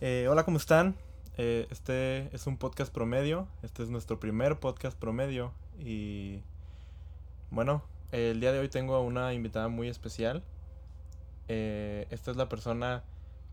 [0.00, 0.94] Eh, hola, ¿cómo están?
[1.38, 3.48] Eh, este es un podcast promedio.
[3.64, 5.52] Este es nuestro primer podcast promedio.
[5.76, 6.38] Y
[7.50, 7.82] bueno,
[8.12, 10.44] el día de hoy tengo a una invitada muy especial.
[11.48, 13.02] Eh, esta es la persona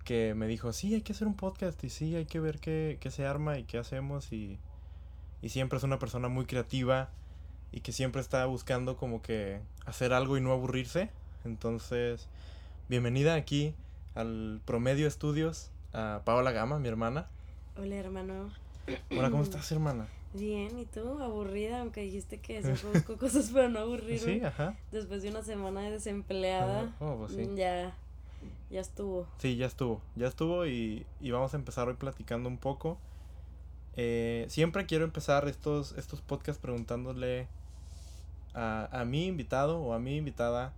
[0.03, 2.99] que me dijo, sí, hay que hacer un podcast y sí, hay que ver qué,
[3.01, 4.31] qué se arma y qué hacemos.
[4.31, 4.59] Y,
[5.41, 7.09] y siempre es una persona muy creativa
[7.71, 11.09] y que siempre está buscando como que hacer algo y no aburrirse.
[11.43, 12.27] Entonces,
[12.87, 13.73] bienvenida aquí
[14.13, 17.27] al Promedio Estudios a Paola Gama, mi hermana.
[17.77, 18.51] Hola, hermano.
[19.11, 20.07] Hola, ¿cómo estás, hermana?
[20.33, 21.19] Bien, ¿y tú?
[21.19, 24.19] Aburrida, aunque dijiste que siempre busco cosas para no aburrirme.
[24.19, 24.75] Sí, ajá.
[24.91, 27.49] Después de una semana de desempleada, oh, pues sí.
[27.55, 27.95] ya,
[28.69, 29.25] ya estuvo.
[29.37, 32.97] Sí, ya estuvo, ya estuvo y, y vamos a empezar hoy platicando un poco.
[33.95, 37.47] Eh, siempre quiero empezar estos, estos podcasts preguntándole
[38.53, 40.73] a, a mi invitado o a mi invitada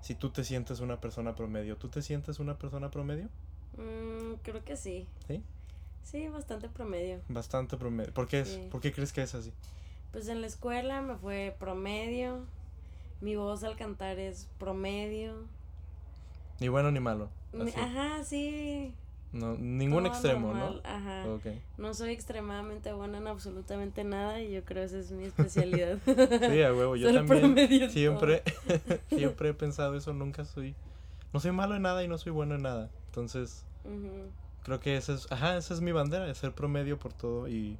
[0.00, 1.76] si tú te sientes una persona promedio.
[1.76, 3.28] ¿Tú te sientes una persona promedio?
[3.76, 5.06] Mm, creo que sí.
[5.26, 5.42] ¿Sí?
[6.02, 7.20] Sí, bastante promedio.
[7.28, 8.12] Bastante promedio.
[8.12, 8.68] ¿Por qué, es, Sí.
[8.70, 9.52] ¿Por qué crees que es así?
[10.10, 12.44] Pues en la escuela me fue promedio.
[13.20, 15.34] Mi voz al cantar es promedio.
[16.60, 17.30] Ni bueno ni malo.
[17.58, 17.78] Así.
[17.78, 18.94] Ajá, sí.
[19.32, 21.24] No, ningún todo extremo, normal, Ajá.
[21.24, 21.40] ¿no?
[21.78, 25.98] No soy extremadamente buena en absolutamente nada y yo creo esa es mi especialidad.
[26.06, 28.42] Sí, a huevo, yo Ser también siempre,
[29.08, 30.74] siempre he pensado eso, nunca soy,
[31.32, 32.90] no soy malo en nada y no soy bueno en nada.
[33.12, 34.32] Entonces, Ujú.
[34.62, 37.78] creo que esa es, ajá, esa es mi bandera, de ser promedio por todo y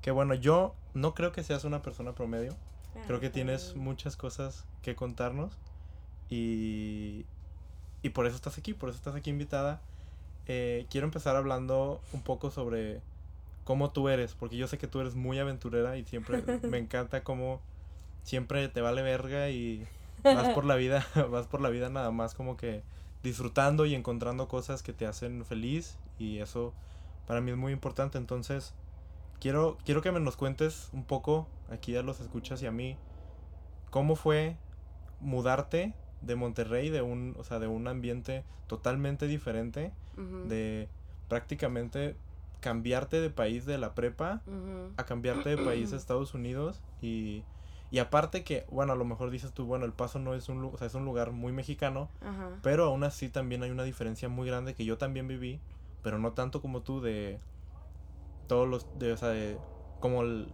[0.00, 2.58] que bueno, yo no creo que seas una persona promedio,
[3.02, 5.60] creo que Ah, tienes muchas cosas que contarnos
[6.28, 7.26] y,
[8.02, 9.82] y por eso estás aquí, por eso estás aquí invitada.
[10.46, 13.02] Eh, quiero empezar hablando un poco sobre
[13.64, 17.24] cómo tú eres, porque yo sé que tú eres muy aventurera y siempre me encanta
[17.24, 17.62] cómo
[18.22, 19.88] siempre te vale verga y
[20.30, 22.84] vas por la vida, vas por la vida nada más como que
[23.24, 26.72] disfrutando y encontrando cosas que te hacen feliz y eso
[27.26, 28.18] para mí es muy importante.
[28.18, 28.74] Entonces,
[29.40, 32.96] quiero quiero que me nos cuentes un poco aquí a los escuchas y a mí
[33.90, 34.56] cómo fue
[35.20, 39.92] mudarte de Monterrey de un, o sea, de un ambiente totalmente diferente,
[40.46, 40.88] de
[41.28, 42.16] prácticamente
[42.60, 44.42] cambiarte de país de la prepa
[44.96, 47.42] a cambiarte de país a Estados Unidos y,
[47.94, 50.64] y aparte que, bueno, a lo mejor dices tú, bueno, El Paso no es un,
[50.64, 52.50] o sea, es un lugar muy mexicano, Ajá.
[52.60, 55.60] pero aún así también hay una diferencia muy grande que yo también viví,
[56.02, 57.38] pero no tanto como tú de
[58.48, 59.56] todos los, de, o sea, de
[60.00, 60.48] como el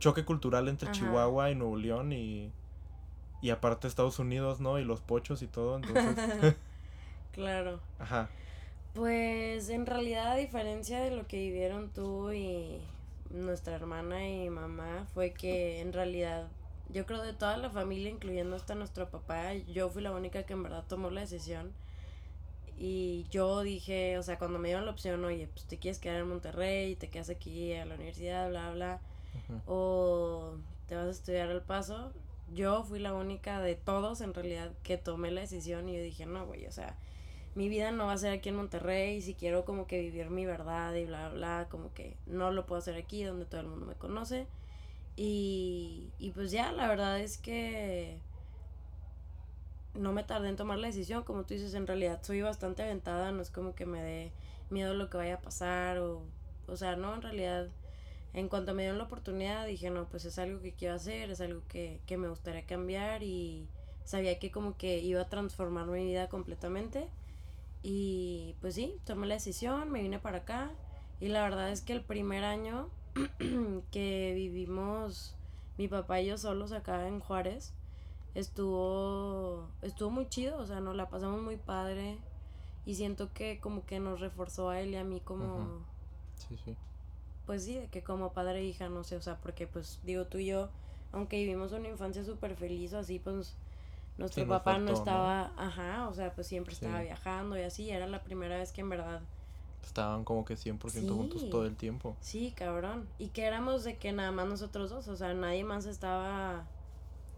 [0.00, 0.98] choque cultural entre Ajá.
[0.98, 2.50] Chihuahua y Nuevo León y,
[3.40, 4.80] y aparte Estados Unidos, ¿no?
[4.80, 6.56] Y los pochos y todo, entonces,
[7.32, 7.78] Claro.
[8.00, 8.28] ajá,
[8.94, 12.80] Pues en realidad a diferencia de lo que vivieron tú y
[13.30, 16.48] nuestra hermana y mamá fue que en realidad
[16.92, 20.52] yo creo de toda la familia incluyendo hasta nuestro papá yo fui la única que
[20.52, 21.72] en verdad tomó la decisión.
[22.78, 26.20] Y yo dije o sea cuando me dieron la opción oye pues te quieres quedar
[26.20, 29.00] en Monterrey te quedas aquí a la universidad bla bla
[29.66, 30.54] o
[30.90, 32.12] te vas a estudiar al paso.
[32.52, 36.26] Yo fui la única de todos en realidad que tomé la decisión y yo dije,
[36.26, 36.96] no, güey, o sea,
[37.54, 40.46] mi vida no va a ser aquí en Monterrey, si quiero como que vivir mi
[40.46, 43.68] verdad y bla, bla, bla, como que no lo puedo hacer aquí donde todo el
[43.68, 44.48] mundo me conoce.
[45.16, 48.18] Y, y pues ya, la verdad es que
[49.94, 53.32] no me tardé en tomar la decisión, como tú dices, en realidad soy bastante aventada,
[53.32, 54.32] no es como que me dé
[54.70, 56.22] miedo lo que vaya a pasar o,
[56.66, 57.68] o sea, no, en realidad
[58.32, 61.40] en cuanto me dieron la oportunidad dije, no, pues es algo que quiero hacer, es
[61.40, 63.68] algo que, que me gustaría cambiar y
[64.04, 67.08] sabía que como que iba a transformar mi vida completamente.
[67.82, 70.70] Y pues sí, tomé la decisión, me vine para acá
[71.18, 72.88] y la verdad es que el primer año
[73.90, 75.34] que vivimos
[75.78, 77.72] mi papá y yo solos acá en Juárez
[78.34, 82.18] estuvo estuvo muy chido, o sea, nos la pasamos muy padre
[82.86, 85.84] y siento que como que nos reforzó a él y a mí como Ujú.
[86.34, 86.76] sí, sí,
[87.46, 90.24] pues sí, de que como padre e hija, no sé, o sea, porque pues digo
[90.26, 90.68] tú y yo,
[91.12, 93.56] aunque vivimos una infancia súper feliz o así, pues
[94.18, 95.00] nuestro Sí, papá no faltó, ¿no?
[95.00, 97.02] estaba, ajá, o sea, pues siempre estaba Sí.
[97.02, 99.20] viajando y así, era la primera vez que en verdad,
[99.86, 101.50] estaban como que 100% juntos Sí.
[101.50, 102.16] todo el tiempo.
[102.20, 105.86] sí, cabrón, y que éramos de que nada más nosotros dos, o sea, nadie más
[105.86, 106.66] estaba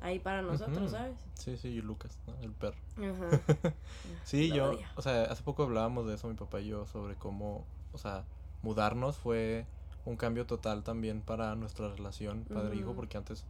[0.01, 0.91] ahí para nosotros.
[0.91, 1.17] ¿sabes?
[1.35, 2.35] Sí, sí, y Lucas, ¿no?
[2.43, 2.79] El perro.
[2.97, 3.41] Ajá.
[4.25, 4.87] Sí, Lo yo, odio.
[4.97, 8.25] o sea, hace poco hablábamos de eso mi papá y yo sobre cómo, o sea,
[8.63, 9.67] mudarnos fue
[10.05, 13.45] un cambio total también para nuestra relación padre-hijo, porque antes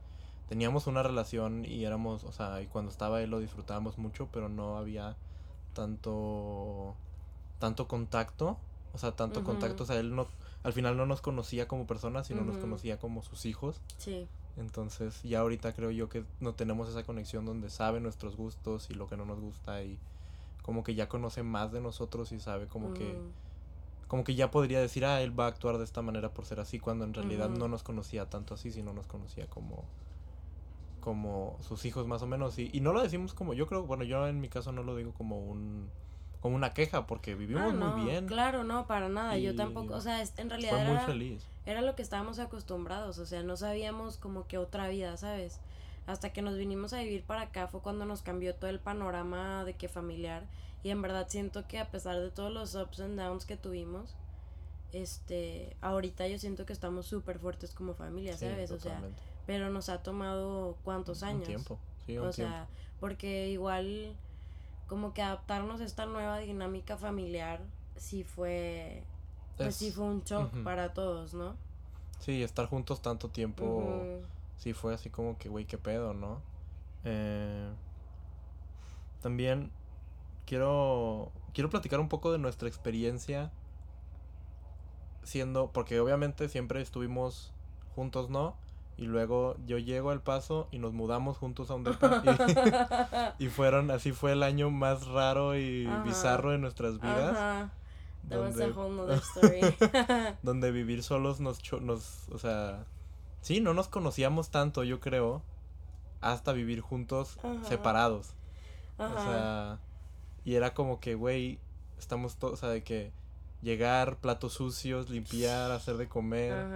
[0.48, 4.48] teníamos una relación y éramos, o sea, y cuando estaba él lo disfrutábamos mucho, pero
[4.50, 5.16] no había
[5.74, 6.94] tanto,
[7.58, 8.58] tanto contacto,
[8.92, 9.46] o sea, tanto Ujú.
[9.46, 10.26] contacto, o sea, él no,
[10.62, 13.80] al final no nos conocía como personas, sino nos conocía como sus hijos.
[13.98, 18.90] Sí, Entonces, ya ahorita creo yo que no tenemos esa conexión donde sabe nuestros gustos
[18.90, 19.98] y lo que no nos gusta y
[20.62, 23.32] como que ya conoce más de nosotros y sabe como que mm,
[24.08, 26.60] como que ya podría decir, ah, él va a actuar de esta manera por ser
[26.60, 29.88] así, cuando en realidad no nos conocía tanto así, sino nos conocía como
[31.00, 32.58] como sus hijos más o menos.
[32.58, 34.94] Y, y no lo decimos como yo creo bueno yo en mi caso no lo
[34.96, 35.90] digo como un
[36.42, 39.38] como una queja porque vivimos Ah, no, muy bien Claro, no, para nada.
[39.38, 43.18] Yo tampoco, o sea, en realidad fue muy era, feliz era lo que estábamos acostumbrados,
[43.18, 45.60] o sea, no sabíamos como que otra vida, ¿sabes?
[46.06, 49.64] Hasta que nos vinimos a vivir para acá fue cuando nos cambió todo el panorama
[49.64, 50.44] de que familiar
[50.82, 54.16] y en verdad siento que a pesar de todos los ups and downs que tuvimos,
[54.92, 58.72] este, ahorita yo siento que estamos súper fuertes como familia, Sí, ¿sabes?
[58.72, 59.00] O sea,
[59.46, 61.42] pero nos ha tomado cuántos años.
[61.42, 62.66] un tiempo sí un o tiempo sea,
[62.98, 64.16] porque igual
[64.86, 67.60] como que adaptarnos a esta nueva dinámica familiar
[67.96, 69.04] sí fue
[69.56, 71.56] pues sí fue un shock para todos, ¿no?
[72.18, 74.04] sí estar juntos tanto tiempo
[74.62, 76.40] sí fue así como que, güey, qué pedo, ¿no?
[77.04, 77.68] Eh,
[79.20, 79.72] también
[80.46, 83.50] quiero, quiero platicar un poco de nuestra experiencia
[85.24, 87.52] siendo, porque obviamente siempre estuvimos
[87.96, 88.54] juntos, ¿no?
[88.98, 92.22] Y luego yo llego al paso y nos mudamos juntos a un depa.
[93.38, 96.02] Y, y fueron, así fue el año más raro y Ajá.
[96.02, 97.36] bizarro de nuestras vidas.
[97.36, 97.70] Ajá.
[98.28, 99.60] That was a donde- whole nother story.
[100.42, 102.84] donde vivir solos nos, cho- nos, o sea,
[103.40, 105.42] sí, no nos conocíamos tanto, yo creo,
[106.20, 107.64] hasta vivir juntos, Ajá.
[107.64, 108.34] separados.
[108.98, 109.14] Ajá.
[109.14, 109.78] O sea,
[110.44, 111.58] y era como que, güey,
[111.98, 113.10] estamos todos, o sea, de que
[113.62, 116.66] llegar, platos sucios, limpiar, hacer de comer,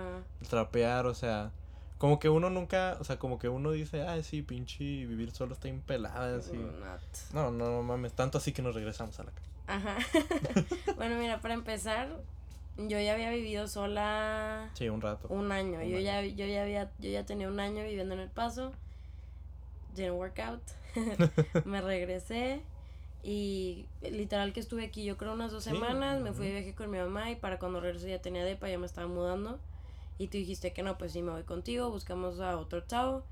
[0.48, 1.52] trapear, o sea,
[1.98, 5.54] como que uno nunca, o sea, como que uno dice, ay, sí, pinche, vivir solo
[5.54, 6.56] está impelada, así.
[7.32, 9.48] No, no, no mames, tanto así que nos regresamos a la casa.
[9.69, 9.96] Ajá.
[10.96, 12.08] bueno, mira, para empezar,
[12.76, 15.28] yo ya había vivido sola Sí, un rato.
[15.28, 15.78] un año.
[15.78, 16.00] Un yo año.
[16.00, 18.72] ya yo ya había yo ya tenía un año viviendo en El Paso.
[19.94, 20.62] Didn't work out.
[21.64, 22.62] me regresé
[23.22, 26.75] y literal que estuve aquí yo creo unas dos Sí, semanas, me fui de viaje
[26.75, 29.58] con mi mamá y para cuando regresé ya tenía depa, ya me estaba mudando
[30.18, 33.24] y tú dijiste que no, pues sí me voy contigo, buscamos a otro chavo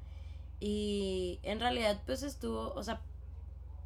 [0.60, 3.00] y en realidad pues estuvo, o sea,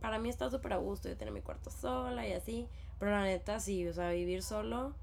[0.01, 2.69] para mí está súper a gusto de tener mi cuarto sola y así,
[2.99, 4.95] pero la neta sí, o sea, vivir solo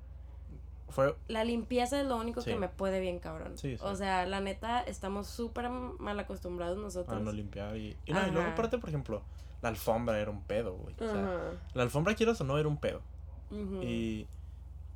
[0.89, 2.57] Fue, la limpieza es lo único que Sí.
[2.57, 3.57] me puede bien cabrón.
[3.57, 3.83] Sí, sí.
[3.83, 7.18] O sea, la neta, estamos súper mal acostumbrados nosotros.
[7.18, 9.24] a no limpiar y, y, no, y luego aparte, por ejemplo,
[9.63, 10.94] la alfombra era un pedo, güey.
[11.00, 13.01] O sea, la alfombra, quieras o no, era un pedo.
[13.50, 13.81] Ujú.
[13.81, 14.27] Y,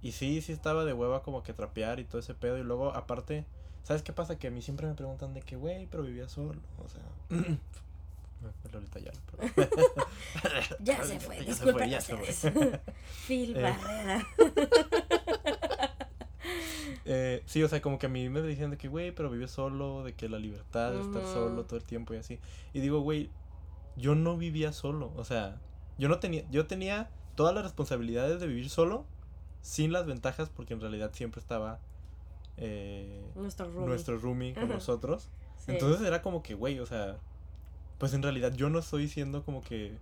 [0.01, 2.57] y sí, sí estaba de hueva como que trapear y todo ese pedo.
[2.57, 3.45] Y luego, aparte,
[3.83, 4.37] ¿sabes qué pasa?
[4.37, 6.59] Que a mí siempre me preguntan de que, güey, pero vivía solo.
[6.77, 7.01] O sea,
[8.73, 9.11] ahorita ya.
[9.31, 9.69] pero-
[10.79, 12.15] Ya se fue, Ya se fue, ya se
[12.51, 12.79] fue.
[13.27, 13.61] Phil Eh.
[13.61, 14.27] Barrera.
[17.05, 19.47] Eh, sí, o sea, como que a mí me decían de que, güey, pero vive
[19.47, 22.39] solo, de que la libertad de estar solo todo el tiempo y así.
[22.73, 23.29] Y digo, güey,
[23.95, 25.59] yo no vivía solo, o sea,
[25.97, 29.05] yo no tenía, yo tenía todas las responsabilidades de vivir solo,
[29.61, 31.79] sin las ventajas, porque en realidad siempre estaba
[32.57, 33.87] eh, Nuestro roomie.
[33.87, 34.73] nuestro roomie con Ajá.
[34.75, 35.29] nosotros.
[35.57, 35.71] Sí.
[35.71, 37.17] Entonces era como que, güey, o sea,
[37.97, 39.97] pues en realidad yo no estoy siendo como que,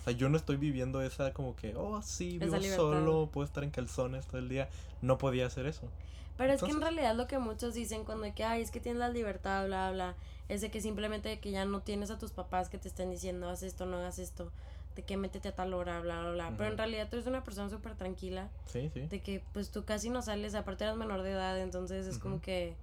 [0.00, 3.64] o sea, yo no estoy viviendo esa como que, oh, sí, vivo solo, puedo estar
[3.64, 4.68] en calzones todo el día.
[5.02, 5.88] No podía hacer eso.
[6.36, 8.78] Pero es que en realidad lo que muchos dicen cuando de que, ay, es que
[8.78, 10.14] tienes la libertad, bla, bla,
[10.48, 13.48] es de que simplemente que ya no tienes a tus papás que te estén diciendo,
[13.48, 14.52] haz esto, no hagas esto,
[14.98, 16.54] de que métete a tal hora, bla, bla, bla.
[16.56, 19.02] Pero en realidad tú eres una persona súper tranquila, Sí, sí.
[19.02, 22.34] de que pues tú casi no sales, aparte eras menor de edad, entonces es como
[22.34, 22.42] Ujú.
[22.42, 22.74] que...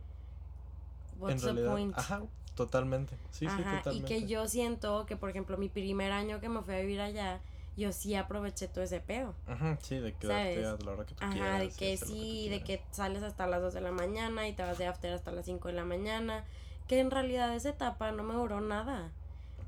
[1.11, 1.93] en What's the realidad, point?
[1.97, 2.21] ajá,
[2.55, 3.17] totalmente.
[3.31, 4.07] Sí, sí, Ajá, y totalmente.
[4.07, 7.41] que yo siento que, por ejemplo, mi primer año que me fui a vivir allá,
[7.75, 9.35] yo sí aproveché todo ese pedo.
[9.45, 10.67] Ajá, sí, de quedarte ¿Sabes?
[10.67, 11.59] a la hora que tú Ajá, quieras.
[11.59, 14.53] de y que sí, tú de que sales hasta las 2 de la mañana y
[14.53, 16.45] te vas de after hasta las 5 de la mañana.
[16.87, 19.11] Que en realidad esa etapa no me duró nada.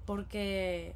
[0.05, 0.95] Porque,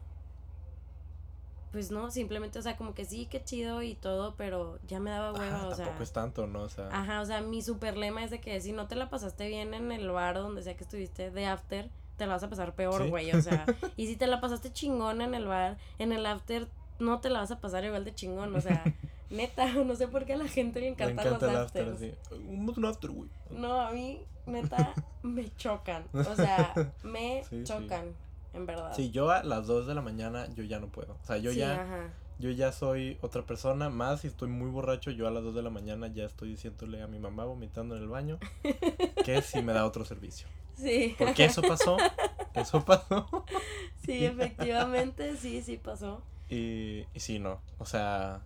[1.72, 5.10] pues no, simplemente, o sea, como que sí, qué chido y todo, pero ya me
[5.10, 5.86] daba hueva, Ajá, o sea.
[5.86, 6.64] tampoco es tanto, ¿no?
[6.64, 9.10] O sea, Ajá, o sea, mi super lema es de que si no te la
[9.10, 12.50] pasaste bien en el bar donde sea que estuviste de after, te la vas a
[12.50, 13.10] pasar peor, Sí.
[13.10, 13.66] güey, o sea.
[13.98, 16.68] y si te la pasaste chingón en el bar, en el after
[17.00, 18.84] no te la vas a pasar igual de chingón, o sea,
[19.30, 22.02] neta, no sé por qué a la gente le encanta los after, afters.
[22.32, 23.30] un after, güey.
[23.50, 26.74] No, a mí, neta, me chocan, o sea,
[27.04, 27.64] me Sí, sí.
[27.64, 28.14] chocan,
[28.54, 28.94] en verdad.
[28.96, 31.14] Sí, yo a las 2 de la mañana yo ya no puedo.
[31.22, 32.14] O sea, yo Sí, ya ajá.
[32.40, 35.62] yo ya soy otra persona, más si estoy muy borracho, yo a las 2 de
[35.62, 38.40] la mañana ya estoy diciéndole a mi mamá vomitando en el baño
[39.26, 40.48] que si me da otro servicio.
[40.76, 41.98] Sí, Porque eso pasó,
[42.56, 43.46] eso pasó.
[44.06, 46.24] sí, efectivamente, sí, sí pasó.
[46.50, 48.42] Y, y sí, no, o sea,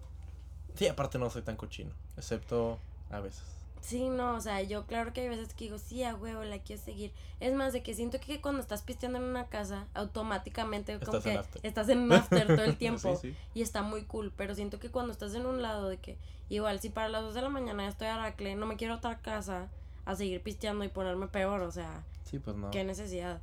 [0.75, 2.77] sí, aparte no soy tan cochino, excepto
[3.09, 3.43] a veces.
[3.85, 6.57] Sí, no, o sea, yo claro que hay veces que digo, sí, a huevo, la
[6.57, 7.11] quiero seguir.
[7.39, 11.23] Es más, de que siento que cuando estás pisteando en una casa, automáticamente como Estás
[11.23, 11.65] que en after.
[11.65, 13.15] estás en un after todo el tiempo.
[13.15, 13.37] Sí, sí.
[13.53, 16.17] Y está muy cool, pero siento que cuando estás en un lado de que,
[16.49, 18.95] igual, si para las 2 de la mañana ya estoy a Aracle, no me quiero
[18.95, 19.67] a otra casa
[20.05, 22.71] a seguir pisteando y ponerme peor, o sea, Sí, pues no.
[22.71, 23.39] qué necesidad.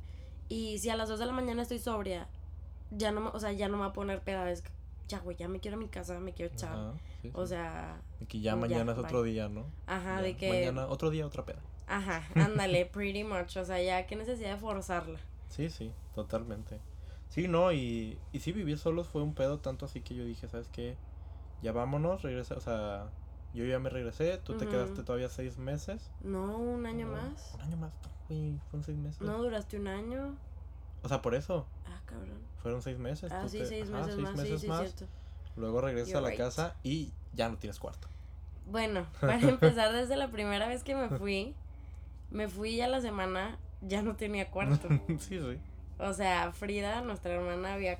[0.49, 2.27] Y si a las 2 de la mañana estoy sobria,
[2.91, 4.69] ya no, me- o sea, ya no me va a poner peda, es que,
[5.07, 6.73] ya, güey, ya me quiero a mi casa, me quiero echar.
[6.73, 7.49] Ajá, sí, O sí.
[7.49, 9.31] sea, Y que ya ya, mañana es otro bye.
[9.31, 9.65] día, ¿no?
[9.85, 11.61] ajá, Ya, de que, Mañana, otro día, otra peda.
[11.87, 15.19] ajá, ándale, pretty much, o sea, ya, qué necesidad de forzarla.
[15.49, 16.79] Sí, sí, totalmente.
[17.29, 20.47] Sí, no, y, y sí, vivir solos fue un pedo tanto así que yo dije,
[20.47, 20.97] ¿sabes qué?
[21.61, 23.09] Ya vámonos, regresa, o sea,
[23.53, 26.11] yo ya me regresé, tú te quedaste todavía seis meses.
[26.21, 27.53] No, un año No, más.
[27.55, 27.93] Un año más,
[28.27, 29.21] güey, fueron seis meses.
[29.21, 30.37] No, duraste un año.
[31.03, 32.39] O sea, por eso, Ah, cabrón.
[32.61, 33.31] fueron seis meses.
[33.31, 35.05] Ah, sí, te- seis ajá, meses seis más, sí, sí, cierto.
[35.55, 36.37] Luego regresas a la right.
[36.37, 38.07] casa y ya no tienes cuarto.
[38.65, 41.53] Bueno, para empezar, desde la primera vez que me fui,
[42.31, 44.87] me fui a la semana, ya no tenía cuarto.
[45.19, 45.59] sí, sí.
[45.99, 47.99] O sea, Frida, nuestra hermana, había,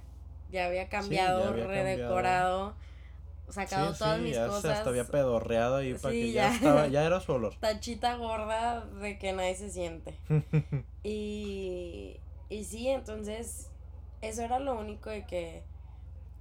[0.51, 2.74] ya había cambiado, ya había redecorado,
[3.50, 4.77] sacado sí, todas sí, mis ya cosas.
[4.77, 6.50] hasta había pedorreado ahí para que ya.
[6.50, 6.55] ya.
[6.55, 7.53] estaba, ya era su olor.
[7.60, 10.15] Tachita gorda de que nadie se siente.
[11.03, 12.17] Y,
[12.53, 13.69] y sí, entonces,
[14.22, 15.63] eso era lo único de que,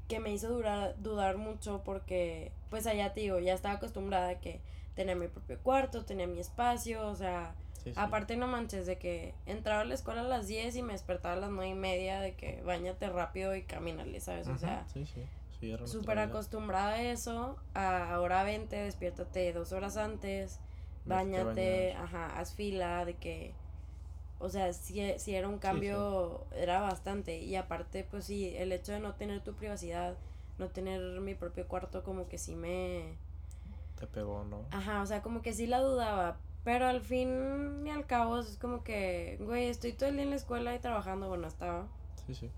[0.09, 4.41] que me hizo durar, dudar mucho porque, pues allá te digo, ya estaba acostumbrada a
[4.41, 4.61] que
[4.95, 8.01] tenía mi propio cuarto, tenía mi espacio, o sea, Sí, sí.
[8.01, 11.35] aparte no manches de que entraba a la escuela a las 10 y me despertaba
[11.35, 14.47] a las 9 y media de que bañate rápido y camínale, ¿sabes?
[14.49, 15.07] O Ujú, sea, sí,
[15.87, 20.59] súper acostumbrada a eso, a ahora vente, despiértate dos horas antes,
[21.07, 23.55] bañate, ajá, haz fila, de que,
[24.43, 28.93] o sea, si, si era un cambio, era bastante, y aparte, pues sí, el hecho
[28.93, 30.17] de no tener tu privacidad,
[30.59, 33.15] no tener mi propio cuarto, como que sí me,
[33.99, 34.65] Te pegó, ¿no?
[34.71, 38.59] ajá, o sea, como que sí la dudaba, pero al fin y al cabo es
[38.59, 41.87] como que, güey, estoy todo el día en la escuela y trabajando, bueno, estaba,
[42.27, 42.51] Sí, sí.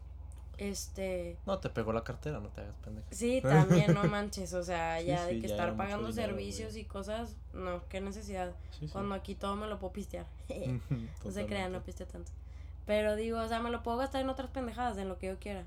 [0.58, 1.36] Este...
[1.46, 3.06] No, te pegó la cartera, no te hagas pendeja.
[3.10, 6.28] Sí, también, no manches, o sea, Sí, ya sí, de que ya estar pagando dinero,
[6.28, 6.82] servicios güey.
[6.82, 8.52] y cosas, no, qué necesidad.
[8.78, 8.88] Sí.
[8.88, 10.26] Cuando aquí todo me lo puedo pistear.
[11.24, 12.30] no se crean, no pisteo tanto.
[12.86, 15.38] Pero digo, o sea, me lo puedo gastar en otras pendejadas, en lo que yo
[15.38, 15.64] quiera.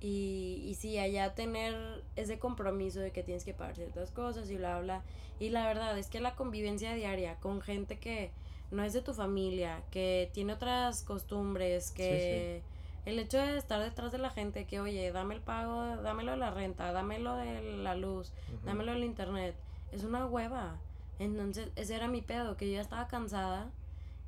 [0.00, 4.56] Y, y sí, allá tener ese compromiso de que tienes que pagar ciertas cosas y
[4.56, 5.02] bla, bla.
[5.40, 8.30] Y la verdad es que la convivencia diaria con gente que
[8.70, 12.62] no es de tu familia, que tiene otras costumbres, que
[13.06, 16.36] el hecho de estar detrás de la gente, que oye, dame el pago, dámelo de
[16.38, 18.66] la renta, dámelo de la luz, Ujú.
[18.66, 19.56] dámelo del internet,
[19.92, 20.76] es una hueva.
[21.18, 23.70] Entonces, ese era mi pedo, que yo ya estaba cansada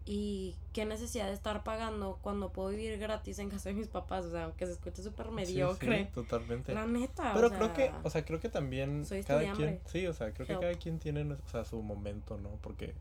[0.07, 4.25] y qué necesidad de estar pagando cuando puedo vivir gratis en casa de mis papás,
[4.25, 6.05] o sea, aunque se escuche súper mediocre.
[6.07, 6.73] sí, totalmente.
[6.73, 7.35] La neta.
[7.35, 9.81] Pero o creo que, o sea, creo que también soy cada estudiambre.
[9.83, 12.51] quien, sí, o sea, creo que cada quien tiene, o sea, su momento, ¿no?
[12.63, 12.95] Porque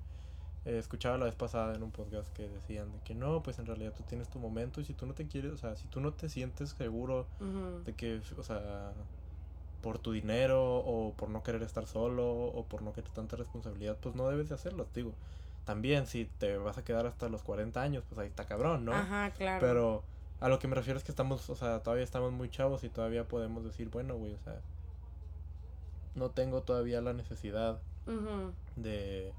[0.67, 3.65] eh, escuchaba la vez pasada en un podcast que decían de que no, pues en
[3.65, 6.01] realidad tú tienes tu momento y si tú no te quieres, o sea, si tú
[6.01, 7.25] no te sientes seguro
[7.85, 8.91] de que, o sea,
[9.79, 13.97] por tu dinero o por no querer estar solo o por no querer tanta responsabilidad,
[14.01, 15.13] pues no debes de hacerlo, te digo.
[15.63, 18.91] También si te vas a quedar hasta los 40 años, pues ahí está cabrón, ¿no?
[18.91, 19.65] Ajá, claro.
[19.65, 20.03] Pero
[20.41, 22.89] a lo que me refiero es que estamos, o sea, todavía estamos muy chavos y
[22.89, 24.59] todavía podemos decir, bueno, güey, o sea,
[26.13, 27.79] no tengo todavía la necesidad
[28.75, 29.31] de,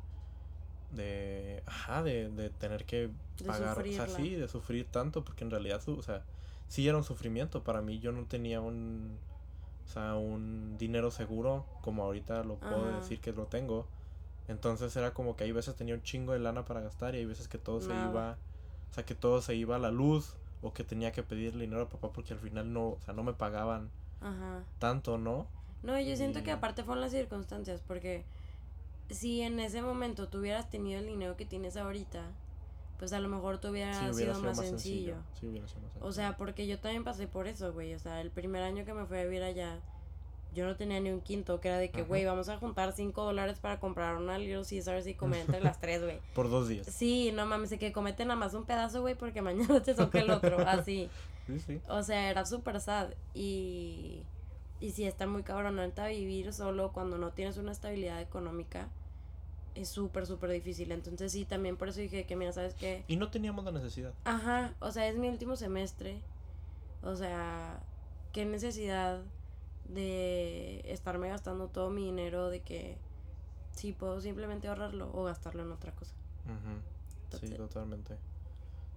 [0.90, 5.44] de, ajá, de, de tener que De pagar, o sea, sí, de sufrir tanto, porque
[5.44, 6.24] en realidad, su, o sea,
[6.68, 9.18] sí era un sufrimiento para mí, yo no tenía un,
[9.86, 12.96] o sea, un dinero seguro, como ahorita lo puedo Ajá.
[12.96, 13.86] decir que lo tengo,
[14.48, 17.26] entonces era como que hay veces tenía un chingo de lana para gastar y hay
[17.26, 18.38] veces que todo se iba,
[18.90, 21.82] o sea, que todo se iba a la luz, o que tenía que pedirle dinero
[21.82, 23.90] a papá porque al final no, o sea, no me pagaban
[24.20, 24.64] Ajá.
[24.78, 25.46] tanto, ¿no?
[25.82, 28.24] No, yo siento que aparte fueron las circunstancias, porque
[29.10, 32.22] si en ese momento tú hubieras tenido el dinero que tienes ahorita,
[32.98, 35.14] pues a lo mejor te hubiera, Sí, hubiera sido sido más, más sencillo.
[35.14, 35.40] sencillo.
[35.40, 37.94] Sí, hubiera sido más O sea, porque yo también pasé por eso, güey.
[37.94, 39.78] O sea, el primer año que me fui a vivir allá,
[40.54, 43.22] yo no tenía ni un quinto, que era de que, güey, vamos a juntar cinco
[43.22, 46.18] dólares para comprar una Little Caesars y comer entre las tres, güey.
[46.34, 46.86] Por dos días.
[46.86, 50.30] Sí, no mames, que comete nada más un pedazo, güey, porque mañana te toca el
[50.30, 51.08] otro, así.
[51.46, 51.80] Sí, sí.
[51.88, 53.10] O sea, era súper sad.
[53.32, 54.22] Y,
[54.80, 55.78] y sí, está muy cabrón.
[55.78, 58.88] Ahorita vivir solo cuando no tienes una estabilidad económica
[59.74, 60.92] es súper, súper difícil.
[60.92, 63.04] Entonces sí, también por eso dije que, mira, ¿sabes qué?
[63.08, 64.12] Y no teníamos la necesidad.
[64.24, 66.20] Ajá, o sea, es mi último semestre.
[67.02, 67.80] O sea,
[68.32, 69.22] qué necesidad
[69.84, 72.98] de estarme gastando todo mi dinero de que
[73.72, 76.14] sí puedo simplemente ahorrarlo o gastarlo en otra cosa.
[76.44, 76.80] Ujú.
[77.30, 77.56] Sí, Total.
[77.56, 78.16] totalmente.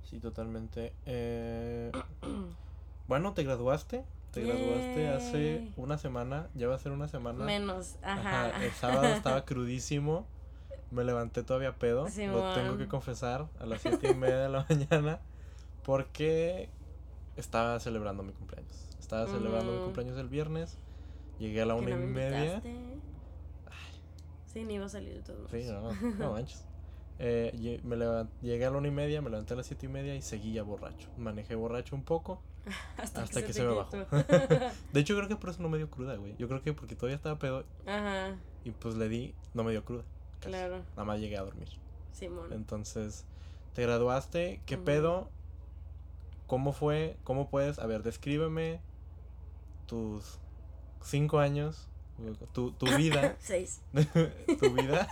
[0.09, 0.93] Sí, totalmente.
[1.05, 1.91] Eh,
[3.07, 4.03] bueno, te graduaste.
[4.31, 6.47] Te graduaste hace una semana.
[6.55, 7.43] Ya va a ser una semana.
[7.43, 8.47] Menos, ajá.
[8.47, 10.25] Ajá, El sábado estaba crudísimo.
[10.89, 12.05] me levanté todavía pedo.
[12.05, 15.19] Lo tengo que confesar a las siete y media de la mañana.
[15.83, 16.69] Porque
[17.35, 18.87] estaba celebrando mi cumpleaños.
[18.99, 20.77] Estaba celebrando mi cumpleaños el viernes.
[21.39, 22.37] Llegué a la una no y me media.
[22.55, 23.01] invitaste.
[24.45, 26.65] Sí, ni iba a salir de todos Sí, no, no manches.
[27.19, 27.95] Eh, me
[28.41, 30.61] llegué a la una y media, me levanté a las siete y media y seguía
[30.63, 31.09] borracho.
[31.17, 32.41] Manejé borracho un poco.
[32.97, 33.97] Hasta, Hasta que, que se, se me bajó.
[34.93, 36.35] De hecho, creo que por eso no me dio cruda, güey.
[36.37, 39.83] Yo creo que porque todavía estaba pedo Ajá, y pues le di, no me dio
[39.83, 40.03] cruda.
[40.39, 40.49] casi.
[40.51, 40.79] claro.
[40.91, 41.67] Nada más llegué a dormir.
[42.13, 42.51] Simón.
[42.53, 43.25] Entonces,
[43.73, 45.29] te graduaste, ¿qué pedo?
[46.47, 47.17] ¿Cómo fue?
[47.23, 47.79] ¿Cómo puedes?
[47.79, 48.81] A ver, descríbeme
[49.87, 50.37] tus
[51.01, 51.87] cinco años,
[52.53, 53.81] tu, tu vida, Seis.
[54.59, 55.07] tu vida,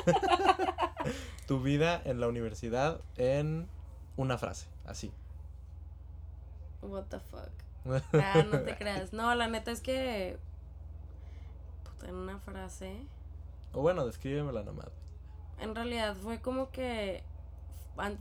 [1.48, 3.68] tu vida en la universidad en
[4.18, 5.12] una frase, así.
[6.82, 7.50] What the fuck.
[8.14, 9.14] Ah, no te creas.
[9.14, 10.38] No, la neta es que.
[11.84, 13.06] Puta, en una frase.
[13.74, 14.90] O bueno, descríbemela nomás.
[15.60, 17.24] En realidad fue como que.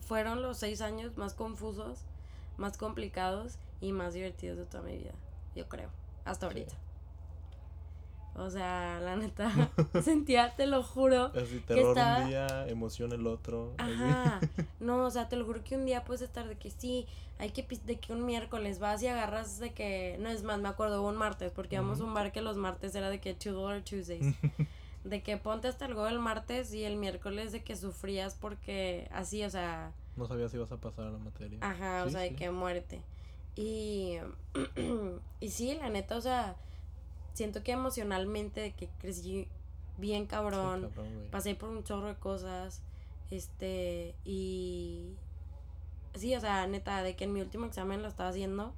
[0.03, 2.01] Fueron los seis años más confusos,
[2.57, 5.13] más complicados y más divertidos de toda mi vida.
[5.55, 5.91] Yo creo.
[6.25, 6.67] Hasta Sí.
[8.39, 9.51] O sea, la neta.
[10.03, 11.33] sentía, te lo juro.
[11.35, 13.75] Así, terror estaba- un día, emoción el otro.
[13.79, 14.41] Ajá.
[14.81, 17.07] No, o sea, te lo juro que un día puedes estar de que sí,
[17.39, 20.69] hay que de que un miércoles vas y agarras de que no es más, me
[20.69, 23.53] acuerdo un martes, porque íbamos a un bar que los martes era de que two
[23.53, 24.35] dollar Tuesdays.
[25.05, 29.43] de que ponte hasta el el martes y el miércoles de que sufrías porque así,
[29.45, 31.59] o sea, No sabía si ibas a pasar a la materia.
[31.63, 33.01] ajá, o Sí, sea, de que muerte.
[33.57, 34.19] Y
[35.41, 36.57] y sí, la neta, o sea,
[37.39, 39.47] siento que emocionalmente de que crecí
[39.97, 40.91] bien Sí, cabrón
[41.31, 42.83] pasé por un chorro de cosas,
[43.31, 45.15] este, y
[46.15, 48.75] sí, o sea, neta, de que en mi último examen lo estaba haciendo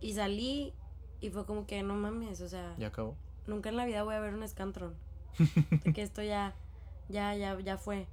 [0.00, 0.72] y salí
[1.20, 3.14] y fue como que no mames, o sea, Ya acabó.
[3.46, 4.94] nunca en la vida voy a ver un escantron,
[5.84, 6.54] de que esto ya,
[7.08, 8.06] ya, ya, ya fue.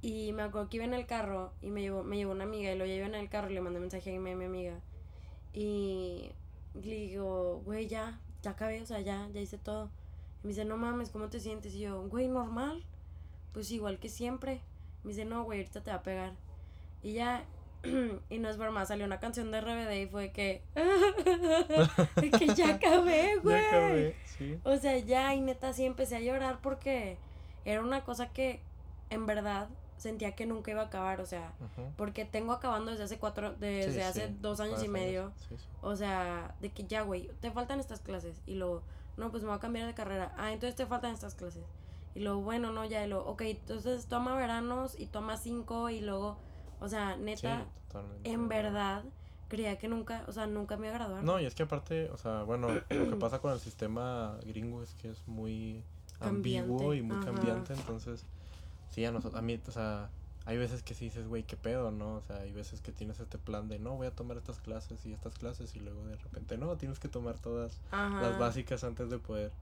[0.00, 2.72] Y me acuerdo que iba en el carro y me llevó, me llevó una amiga
[2.72, 4.80] y lo llevé en el carro y le mandé mensaje a mi, mi amiga.
[5.52, 6.30] Y
[6.74, 9.90] le digo, güey, ya, ya acabé, o sea, ya, ya hice todo.
[10.42, 11.74] Y me dice, no mames, ¿cómo te sientes?
[11.74, 12.84] Y yo, güey, normal,
[13.52, 14.62] pues igual que siempre.
[15.02, 16.32] Me dice, no, güey, ahorita te va a pegar.
[17.02, 17.44] Y ya,
[18.30, 20.62] y no es broma, salió una canción de RBD y fue que,
[22.38, 23.60] que ya acabé, güey.
[23.60, 24.58] Ya acabé, sí.
[24.64, 27.18] O sea, ya, y neta, sí empecé a llorar porque
[27.64, 28.60] era una cosa que
[29.10, 31.52] en verdad sentía que nunca iba a acabar, o sea,
[31.96, 35.56] porque tengo acabando desde hace cuatro, desde Sí, hace sí, dos años y medio, Sí,
[35.82, 38.82] o sea, de que ya, güey, te faltan estas clases, y luego,
[39.16, 41.64] no, pues me voy a cambiar de carrera, ah, entonces te faltan estas clases,
[42.14, 46.00] y luego, bueno, no, ya, y luego, ok, entonces toma veranos y toma cinco, y
[46.00, 46.38] luego,
[46.80, 47.66] o sea, neta,
[48.24, 49.04] en verdad,
[49.48, 51.24] creía que nunca, o sea, nunca me iba a graduar.
[51.24, 54.82] No, y es que aparte, o sea, bueno, lo que pasa con el sistema gringo
[54.82, 55.82] es que es muy
[56.20, 57.26] ambiguo y muy ajá.
[57.26, 58.24] cambiante, entonces,
[58.90, 60.10] sí, a nosotros, a mí, o sea,
[60.44, 62.16] hay veces que sí dices, güey, qué pedo, ¿no?
[62.16, 65.04] O sea, hay veces que tienes este plan de, no, voy a tomar estas clases
[65.06, 68.22] y estas clases y luego de repente, no, tienes que tomar todas Ajá.
[68.22, 69.52] las básicas antes de poder.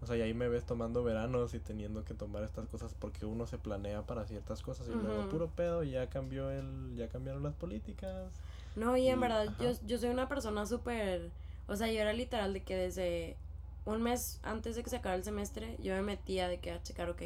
[0.00, 3.24] O sea, y ahí me ves tomando veranos y teniendo que tomar estas cosas porque
[3.24, 7.42] uno se planea para ciertas cosas y luego puro pedo, ya cambió el, ya cambiaron
[7.44, 8.32] las políticas.
[8.74, 11.30] No, y en Y- verdad, yo, yo soy una persona súper.
[11.68, 13.36] O sea, yo era literal de que desde
[13.84, 16.82] un mes antes de que se acabara el semestre, yo me metía de que a
[16.82, 17.22] checar, ok,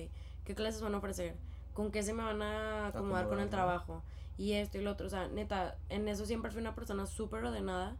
[0.47, 1.37] ¿qué clases van a ofrecer?
[1.75, 4.03] ¿Con qué se me van a acomodar con el Acomodar, trabajo?
[4.39, 5.07] Y esto y lo otro.
[5.07, 7.97] O sea, neta, en eso siempre fui una persona súper ordenada.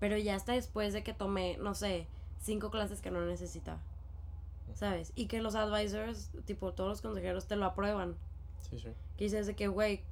[0.00, 2.08] Pero ya hasta después de que tomé, no sé,
[2.40, 3.80] cinco clases que no necesitaba.
[4.74, 5.12] ¿Sabes?
[5.14, 8.16] Y que los advisors, tipo todos los consejeros, te lo aprueban.
[8.60, 8.88] Sí, sí.
[9.16, 10.02] Que dices de que, güey,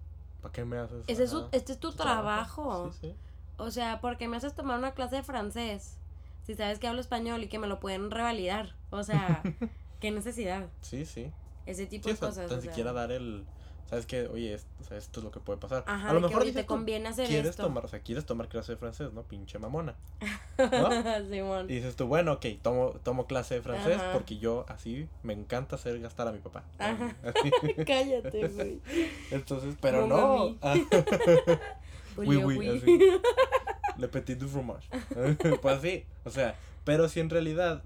[0.42, 1.05] ¿Para qué me haces?
[1.07, 2.90] ese es su- este es tu trabajo.
[2.92, 3.16] Sí, sí.
[3.57, 5.96] O sea, porque me haces tomar una clase de francés
[6.42, 8.74] si sabes que hablo español y que me lo pueden revalidar.
[8.90, 9.42] O sea,
[10.01, 10.68] qué necesidad.
[10.81, 11.33] Sí, sí.
[11.68, 12.48] Ese tipo Sí, de cosas.
[12.48, 12.70] tan o sea.
[12.70, 13.44] siquiera dar el.
[13.88, 14.26] ¿Sabes qué?
[14.26, 15.83] Oye, es- o sea, esto es lo que puede pasar.
[15.87, 17.62] Ajá, a lo que, mejor oye, dices te conviene hacer quieres esto.
[17.62, 19.22] tomar, o sea, quieres tomar clase de francés, ¿no?
[19.22, 19.96] Pinche mamona.
[21.31, 21.70] Simón.
[21.70, 24.12] Y dices tú, bueno, ok, tomo, tomo clase de francés Ajá.
[24.12, 26.64] porque yo así me encanta hacer gastar a mi papá.
[26.78, 27.16] Ajá.
[27.87, 28.81] Cállate, güey.
[29.31, 30.59] Entonces, pero No, no.
[30.62, 30.74] Ah,
[32.16, 32.98] Uy, Oui, oui, así.
[33.96, 34.88] Le petit du fromage.
[35.62, 37.83] pues sí, o sea, pero si en realidad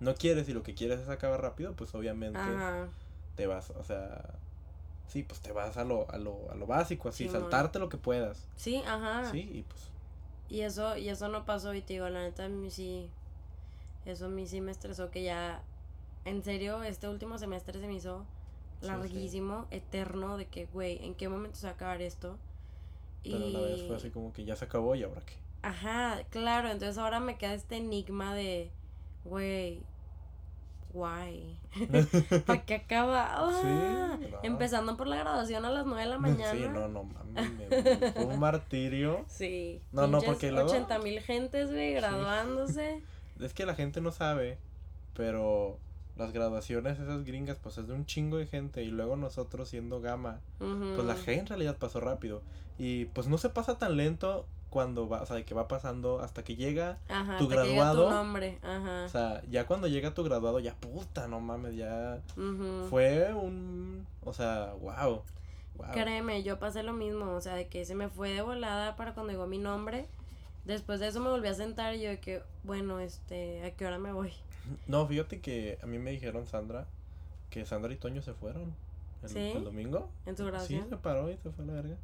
[0.00, 2.88] no quieres y lo que quieres es acabar rápido, pues obviamente Ajá.
[3.40, 4.22] Te vas, o sea,
[5.08, 7.96] sí, pues te vas a lo, a lo, a lo básico, así, saltarte lo que
[7.96, 8.46] puedas.
[8.56, 9.30] Sí, ajá.
[9.30, 9.80] Sí, y pues,
[10.50, 13.08] Y eso, y eso no pasó, y te digo, la neta, a mí sí.
[14.04, 15.62] Eso a mí sí me estresó que ya.
[16.26, 18.26] En serio, este último semestre se me hizo
[18.80, 18.86] Sí, sí.
[18.86, 22.36] larguísimo, eterno, de que, güey, ¿en qué momento se va a acabar esto?
[23.22, 25.34] pero a la vez fue así como que ya se acabó y ahora qué.
[25.62, 28.70] Ajá, claro, entonces ahora me queda este enigma de,
[29.24, 29.82] güey,
[30.92, 31.56] guay.
[32.46, 33.52] ¿Para qué acababa?
[33.60, 33.66] Sí,
[34.30, 34.38] no.
[34.42, 36.52] Empezando por la graduación a las 9 de la mañana.
[36.52, 39.24] Sí, no, no me- fue un martirio.
[39.28, 39.80] Sí.
[39.92, 43.02] No, no, porque luego- 80 mil gentes, güey, graduándose.
[43.40, 44.58] Es que la gente no sabe,
[45.14, 45.78] pero
[46.16, 50.02] las graduaciones esas gringas, pues es de un chingo de gente y luego nosotros siendo
[50.02, 51.16] gama, pues la.
[51.16, 52.42] G en realidad pasó rápido
[52.78, 56.20] y pues no se pasa tan lento cuando va, o sea, de que va pasando
[56.20, 58.58] hasta que llega, Ajá, tu hasta que llega graduado, tu nombre.
[58.62, 59.04] Ajá.
[59.04, 62.20] o sea, ya cuando llega tu graduado, ya puta, no mames, ya
[62.88, 65.22] fue un, o sea, wow,
[65.76, 65.90] wow.
[65.92, 69.12] Créeme, yo pasé lo mismo, o sea, de que se me fue de volada para
[69.14, 70.06] cuando llegó mi nombre.
[70.64, 73.86] Después de eso me volví a sentar y yo de que, bueno, este, ¿a qué
[73.86, 74.32] hora me voy?
[74.86, 76.86] No, fíjate que a mí me dijeron Sandra
[77.48, 78.74] que Sandra y Toño se fueron
[79.22, 79.52] el, ¿Sí?
[79.56, 80.08] el domingo.
[80.26, 80.88] ¿En tu Sí, graduación?
[80.90, 81.96] se paró y se fue a la verga.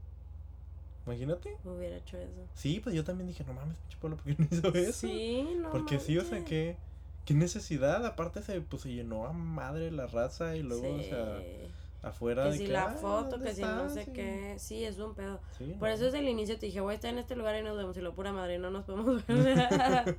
[1.07, 1.57] Imagínate.
[1.65, 2.47] Hubiera hecho eso.
[2.55, 5.07] Sí, pues yo también dije, no mames, pinche pueblo, ¿por qué no hizo eso?
[5.07, 5.71] Sí, no.
[5.71, 6.77] Porque sí, o sea, que
[7.25, 8.05] qué necesidad.
[8.05, 11.69] Aparte se, pues, se llenó a madre la raza y luego, o sea, Sí.
[12.03, 14.11] afuera que de si que, la "Ah, foto, ¿dónde que si no estás?" sé Sí.
[14.13, 14.55] qué.
[14.59, 15.41] Sí, es un pedo.
[15.57, 15.95] Sí, Por no.
[15.95, 17.97] eso desde el inicio te dije, voy a estar en este lugar y nos vemos.
[17.97, 20.19] Y lo pura madre, no nos podemos ver.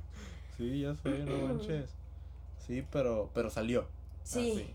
[0.56, 1.90] Sí, ya sé, no manches.
[2.66, 3.86] Sí, pero, pero salió.
[4.24, 4.52] sí.
[4.52, 4.74] Así.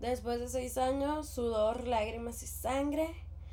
[0.00, 3.08] Después de seis años, sudor, lágrimas y sangre.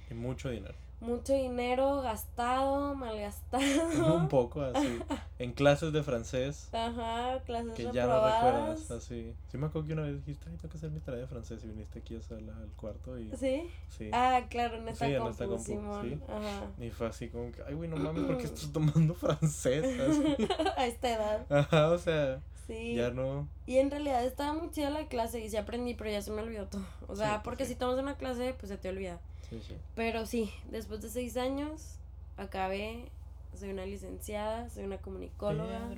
[0.10, 0.76] Y mucho dinero.
[1.02, 4.16] Mucho dinero gastado, malgastado.
[4.16, 5.00] Un poco así.
[5.40, 6.70] En clases de francés.
[6.74, 8.44] Ajá, clases Que ya no reprobadas.
[8.44, 9.34] recuerdas, así.
[9.52, 11.64] Sí me acuerdo que una vez dijiste, ay, tengo que hacer mi tarea de francés
[11.64, 13.32] y viniste aquí a sala- al cuarto y...
[13.36, 13.70] ¿Sí?
[13.90, 14.10] Sí.
[14.14, 16.02] Ah, claro, en esta Sí, en compu, esta compu, Simón.
[16.10, 16.20] sí.
[16.30, 16.84] Ajá.
[16.86, 19.84] Y fue así como que, ay, güey, no mames, ¿por qué estás tomando francés?
[20.00, 20.48] Así.
[20.78, 21.46] A esta edad.
[21.52, 22.94] Ajá, o sea, Sí.
[22.96, 23.48] ya no...
[23.66, 26.42] Y en realidad estaba muy chida la clase y sí aprendí, pero ya se me
[26.44, 26.86] olvidó todo.
[27.08, 27.74] O sea, Sí, porque sí.
[27.74, 29.20] si tomas una clase, pues se te olvida.
[29.52, 29.76] Sí, sí.
[29.96, 31.98] Pero sí, después de seis años,
[32.38, 33.12] acabé,
[33.60, 35.90] soy una licenciada, soy una comunicóloga.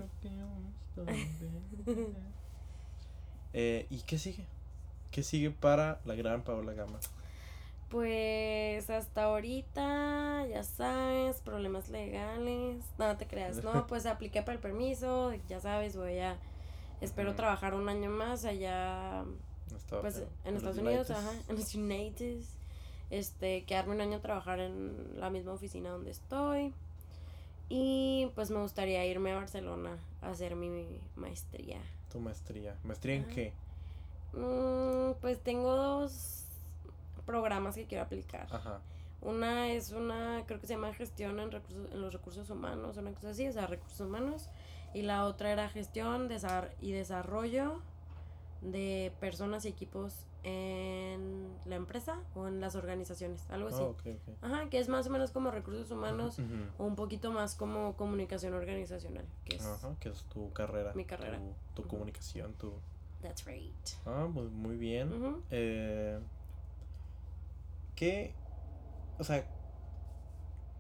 [3.56, 4.48] Eh, ¿Y qué sigue?
[5.12, 7.00] ¿Qué sigue para la gran Paola Gama?
[7.90, 12.84] Pues hasta ahorita, ya sabes, problemas legales.
[12.98, 16.36] No te creas, no, pues apliqué para el permiso, ya sabes, voy a.
[17.00, 19.24] Espero trabajar un año más allá,
[19.76, 21.28] Estaba pues en Estados Unidos, United.
[21.28, 22.42] ajá, en los United.
[23.10, 26.74] Este, quedarme un año a trabajar en la misma oficina donde estoy.
[27.70, 31.80] Y pues me gustaría irme a Barcelona a hacer mi maestría.
[32.12, 32.76] Tu maestría.
[32.84, 33.54] ¿Maestría en qué?
[34.34, 36.46] Mm, pues tengo dos
[37.26, 38.48] programas que quiero aplicar.
[38.52, 38.82] Ajá.
[39.22, 43.12] Una es una, creo que se llama gestión en, recursos, en los recursos humanos, una
[43.14, 44.50] cosa así, o sea, recursos humanos.
[44.94, 46.30] Y la otra era gestión
[46.82, 47.82] y desarrollo
[48.64, 53.82] de personas y equipos en la empresa o en las organizaciones, algo así.
[53.82, 54.02] Oh, ok.
[54.42, 56.38] Ajá, que es más o menos como recursos humanos
[56.78, 59.66] o un poquito más como comunicación organizacional, que es...
[59.66, 60.94] Ajá, que es tu carrera.
[60.94, 61.40] Mi carrera.
[61.74, 62.74] Tu, comunicación, tu...
[63.22, 63.74] That's right.
[64.06, 65.42] Ah, pues muy bien.
[65.50, 66.20] Eh,
[67.96, 68.34] ¿Qué?
[69.18, 69.46] O sea,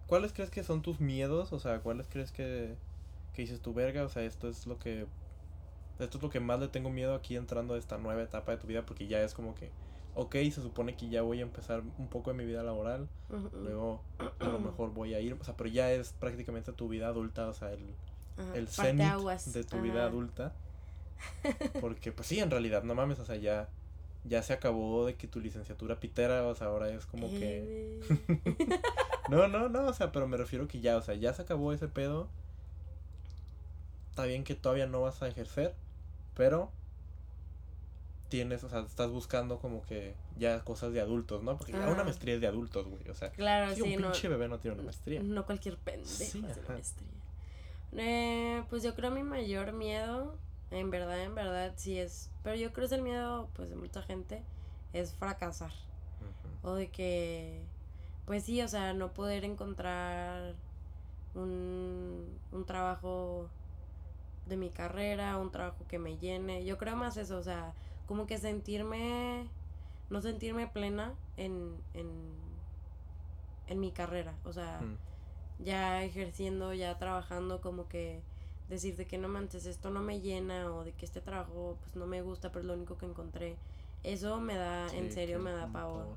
[0.07, 1.53] ¿cuáles crees que son tus miedos?
[1.53, 2.75] O sea, ¿cuáles crees que,
[3.33, 4.03] que dices tu verga?
[4.03, 5.05] O sea, esto es lo que...
[5.99, 8.57] Esto es lo que más le tengo miedo aquí entrando a esta nueva etapa de
[8.57, 9.69] tu vida porque ya es como que,
[10.15, 13.07] ok, se supone que ya voy a empezar un poco de mi vida laboral,
[13.53, 14.01] luego
[14.39, 17.47] a lo mejor voy a ir, o sea, pero ya es prácticamente tu vida adulta,
[17.47, 17.95] o sea, el,
[18.37, 19.13] Ajá, el cenit
[19.45, 20.53] de tu vida adulta.
[21.81, 23.69] Porque, pues sí, en realidad, no mames, o sea, ya,
[24.23, 27.99] ya se acabó de que tu licenciatura pitera, o sea, ahora es como que...
[29.29, 31.71] No, no, no, o sea, pero me refiero que ya, o sea, ya se acabó
[31.71, 32.27] ese pedo.
[34.13, 35.73] Está bien que todavía no vas a ejercer,
[36.35, 36.69] pero
[38.29, 41.57] tienes, o sea, estás buscando como que ya cosas de adultos, ¿no?
[41.57, 44.11] Porque ya una maestría es de adultos, güey, o sea, Claro, sí, sí, un no,
[44.11, 45.19] pinche bebé no tiene una maestría.
[45.23, 46.73] no cualquier pendejo Sí, hace ajá.
[46.73, 47.07] maestría.
[47.93, 50.37] Eh, pues yo creo mi mayor miedo,
[50.69, 54.03] en verdad, en verdad, sí es, pero yo creo es el miedo, pues, de mucha
[54.03, 54.43] gente,
[54.93, 55.71] es fracasar.
[56.61, 57.63] O de que,
[58.27, 60.53] pues sí, o sea, no poder encontrar
[61.33, 63.49] un, un trabajo
[64.45, 66.65] de mi carrera, un trabajo que me llene.
[66.65, 67.73] Yo creo más eso, o sea,
[68.07, 69.47] como que sentirme,
[70.09, 72.09] no sentirme plena en, en,
[73.67, 74.33] en mi carrera.
[74.45, 74.97] O sea, Mm.
[75.63, 78.21] ya ejerciendo, ya trabajando, como que
[78.69, 82.05] decirte que no manches, esto no me llena o de que este trabajo pues no
[82.05, 83.55] me gusta, pero es lo único que encontré.
[84.03, 86.07] Eso me da, Sí, en serio me da pavor.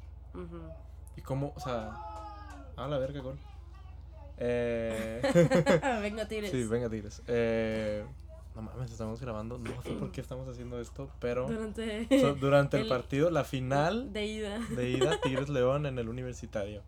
[1.17, 1.93] ¿Y cómo, o sea...
[2.77, 3.39] Ah, la verga, gol.
[4.39, 5.23] Eh...
[6.03, 6.51] Venga, tires.
[6.51, 7.23] sí, venga, Tigres.
[7.27, 8.05] Eh...
[8.55, 9.59] No mames, estamos grabando.
[9.59, 11.47] No sé por qué estamos haciendo esto, pero...
[11.47, 14.59] Durante, so- durante el, el- partido, la final de ida.
[14.71, 16.83] de ida Tigres León en el universitario.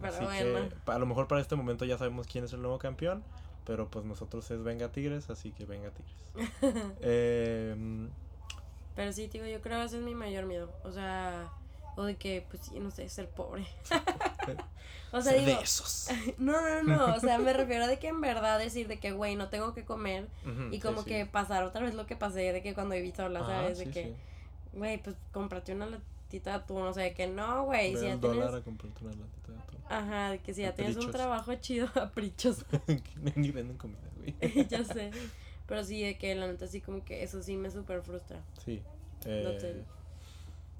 [0.00, 0.68] Pero así bueno.
[0.84, 3.22] que a lo mejor para este momento ya sabemos quién es el nuevo campeón,
[3.64, 6.50] pero pues nosotros es Venga Tigres, así que Venga Tigres.
[7.02, 8.08] Eh,
[8.96, 10.72] Pero sí, digo, yo creo que ese es mi mayor miedo.
[10.82, 11.52] O sea,
[11.96, 13.64] o de que, pues, no sé, ser pobre.
[15.12, 16.08] o sea, Ser digo, de esos.
[16.38, 19.12] no, no, no, o sea, me refiero a de que en verdad decir de que,
[19.12, 20.28] güey, no tengo que comer
[20.70, 21.08] y como sí.
[21.10, 23.78] que pasar otra vez lo que pasé de que cuando viví sola, Ajá, ¿sabes?
[23.78, 24.14] De que,
[24.72, 28.18] güey, pues cómprate una latita de atún, o sea, de que no, güey, si ya
[28.18, 28.20] tienes...
[28.20, 29.80] dólar a comprarte una latita de atún.
[29.88, 34.66] Ajá, de que si ya tienes un trabajo chido, caprichos, Que Ni venden comida, güey.
[34.68, 35.10] ya sé.
[35.66, 38.40] Pero sí, de que la neta sí como que eso sí me súper frustra.
[38.64, 38.82] Sí.
[39.24, 39.84] No eh.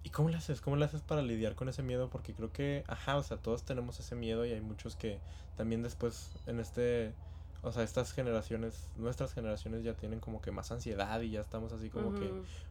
[0.04, 0.60] ¿Y cómo le haces?
[0.60, 2.10] ¿Cómo le haces para lidiar con ese miedo?
[2.10, 5.20] Porque creo que, ajá, o sea, todos tenemos ese miedo y hay muchos que
[5.56, 7.14] también después en este,
[7.62, 11.72] o sea, estas generaciones, nuestras generaciones ya tienen como que más ansiedad y ya estamos
[11.72, 12.28] así como que,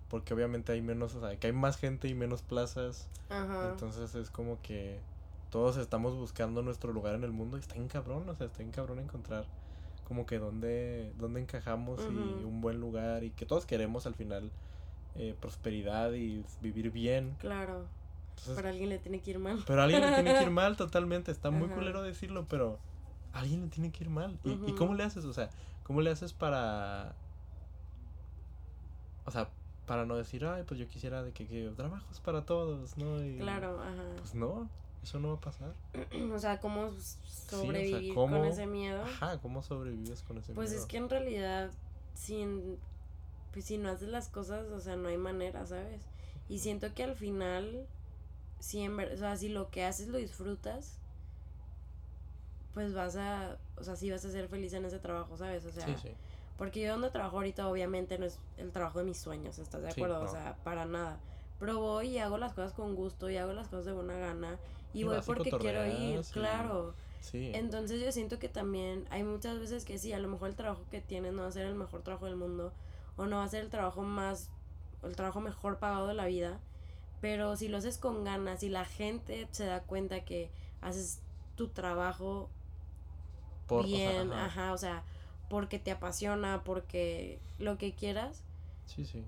[0.09, 3.69] porque obviamente hay menos, o sea, que hay más gente y menos plazas, Ajá.
[3.71, 4.99] entonces es como que
[5.49, 8.61] todos estamos buscando nuestro lugar en el mundo y está en cabrón, o sea, está
[8.61, 9.45] en cabrón encontrar
[10.03, 14.51] como que dónde, dónde encajamos y un buen lugar y que todos queremos al final
[15.15, 17.35] eh, prosperidad y vivir bien.
[17.39, 17.85] Claro.
[18.29, 19.63] Entonces, Para alguien le tiene que ir mal.
[19.67, 21.31] pero a alguien le tiene que ir mal totalmente.
[21.31, 21.75] Está muy Ajá.
[21.75, 22.79] culero decirlo, pero
[23.33, 24.39] a alguien le tiene que ir mal.
[24.43, 24.75] ¿Y, ¿Y Ujú.
[24.75, 25.25] cómo le haces?
[25.25, 25.49] O sea,
[25.83, 27.13] ¿cómo le haces para...
[29.25, 29.49] O sea,
[29.85, 33.23] para no decir, ay, pues yo quisiera de que, que trabajos para todos, ¿no?
[33.23, 34.03] Y, Claro, ajá.
[34.17, 34.69] Pues no,
[35.03, 35.75] eso no va a pasar.
[36.33, 36.91] o sea, cómo
[37.47, 38.37] sobrevivir ¿cómo?
[38.37, 39.03] con ese miedo.
[39.03, 40.81] Ajá, ¿cómo sobrevives con ese Pues miedo?
[40.81, 41.71] es que en realidad,
[42.15, 42.77] sin,
[43.53, 46.01] pues si no haces las cosas, o sea, no hay manera, ¿sabes?
[46.49, 47.85] Y siento que al final,
[48.59, 50.97] si en ver- o sea, si lo que haces lo disfrutas,
[52.73, 55.65] pues vas a, o sea, sí vas a ser feliz en ese trabajo, ¿sabes?
[55.65, 56.11] O sea, Sí, sí.
[56.57, 59.91] porque yo donde trabajo ahorita obviamente no es el trabajo de mis sueños, ¿estás de
[59.91, 60.23] Sí, acuerdo?
[60.23, 60.29] no.
[60.29, 61.19] O sea, para nada.
[61.59, 64.57] Pero voy y hago las cosas con gusto y hago las cosas de buena gana
[64.93, 66.93] y, Y voy porque quiero ir, claro.
[67.19, 67.51] Sí.
[67.53, 70.83] Entonces yo siento que también hay muchas veces que sí, a lo mejor el trabajo
[70.89, 72.73] que tienes no va a ser el mejor trabajo del mundo
[73.17, 74.49] o no va a ser el trabajo más,
[75.03, 76.59] el trabajo mejor pagado de la vida,
[77.21, 80.49] pero si lo haces con ganas y la gente se da cuenta que
[80.81, 81.21] haces
[81.55, 82.49] tu trabajo
[83.67, 84.45] Por- o sea, bien, ajá.
[84.45, 85.03] ajá, o sea,
[85.49, 88.43] porque te apasiona, porque lo que quieras,
[88.85, 89.25] Sí, sí.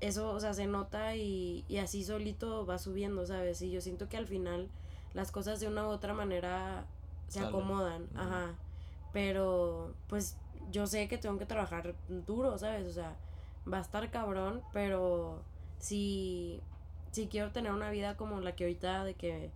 [0.00, 3.60] eso, o sea, se nota y, y así solito va subiendo, ¿sabes?
[3.62, 4.68] Y yo siento que al final
[5.14, 6.84] las cosas de una u otra manera
[7.28, 7.50] se Salen.
[7.50, 8.54] acomodan, ajá.
[9.12, 10.36] Pero, pues,
[10.70, 12.86] yo sé que tengo que trabajar duro, ¿sabes?
[12.86, 13.16] O sea,
[13.70, 15.42] va a estar cabrón, pero
[15.78, 16.60] si,
[17.10, 19.50] si quiero tener una vida como la que ahorita de que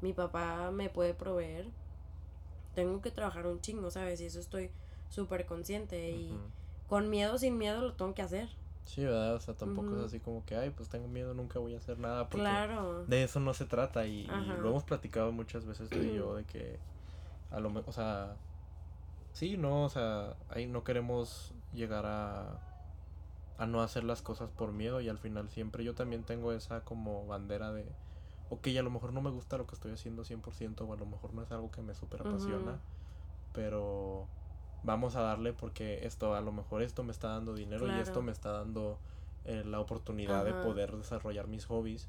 [0.00, 1.66] mi papá me puede proveer,
[2.74, 4.20] tengo que trabajar un chingo, ¿sabes?
[4.20, 4.70] Y eso estoy
[5.08, 6.36] súper consciente y
[6.88, 8.48] con miedo sin miedo lo tengo que hacer.
[8.84, 9.34] Sí, ¿verdad?
[9.34, 11.98] O sea, tampoco es así como que, ay, pues tengo miedo, nunca voy a hacer
[11.98, 12.28] nada.
[12.28, 13.04] Porque Claro.
[13.06, 14.26] de eso no se trata y, y
[14.60, 16.78] lo hemos platicado muchas veces tú y yo de que
[17.50, 18.36] a lo mejor, o sea,
[19.36, 22.58] sí, no, o sea, ahí no queremos llegar a
[23.58, 26.82] a no hacer las cosas por miedo y al final siempre yo también tengo esa
[26.82, 27.86] como bandera de
[28.50, 31.06] ok, a lo mejor no me gusta lo que estoy haciendo 100% o a lo
[31.06, 32.78] mejor no es algo que me súper apasiona,
[33.52, 34.26] pero
[34.82, 38.22] vamos a darle porque esto, a lo mejor esto me está dando dinero y esto
[38.22, 38.98] me está dando
[39.44, 42.08] eh, la oportunidad de poder desarrollar mis hobbies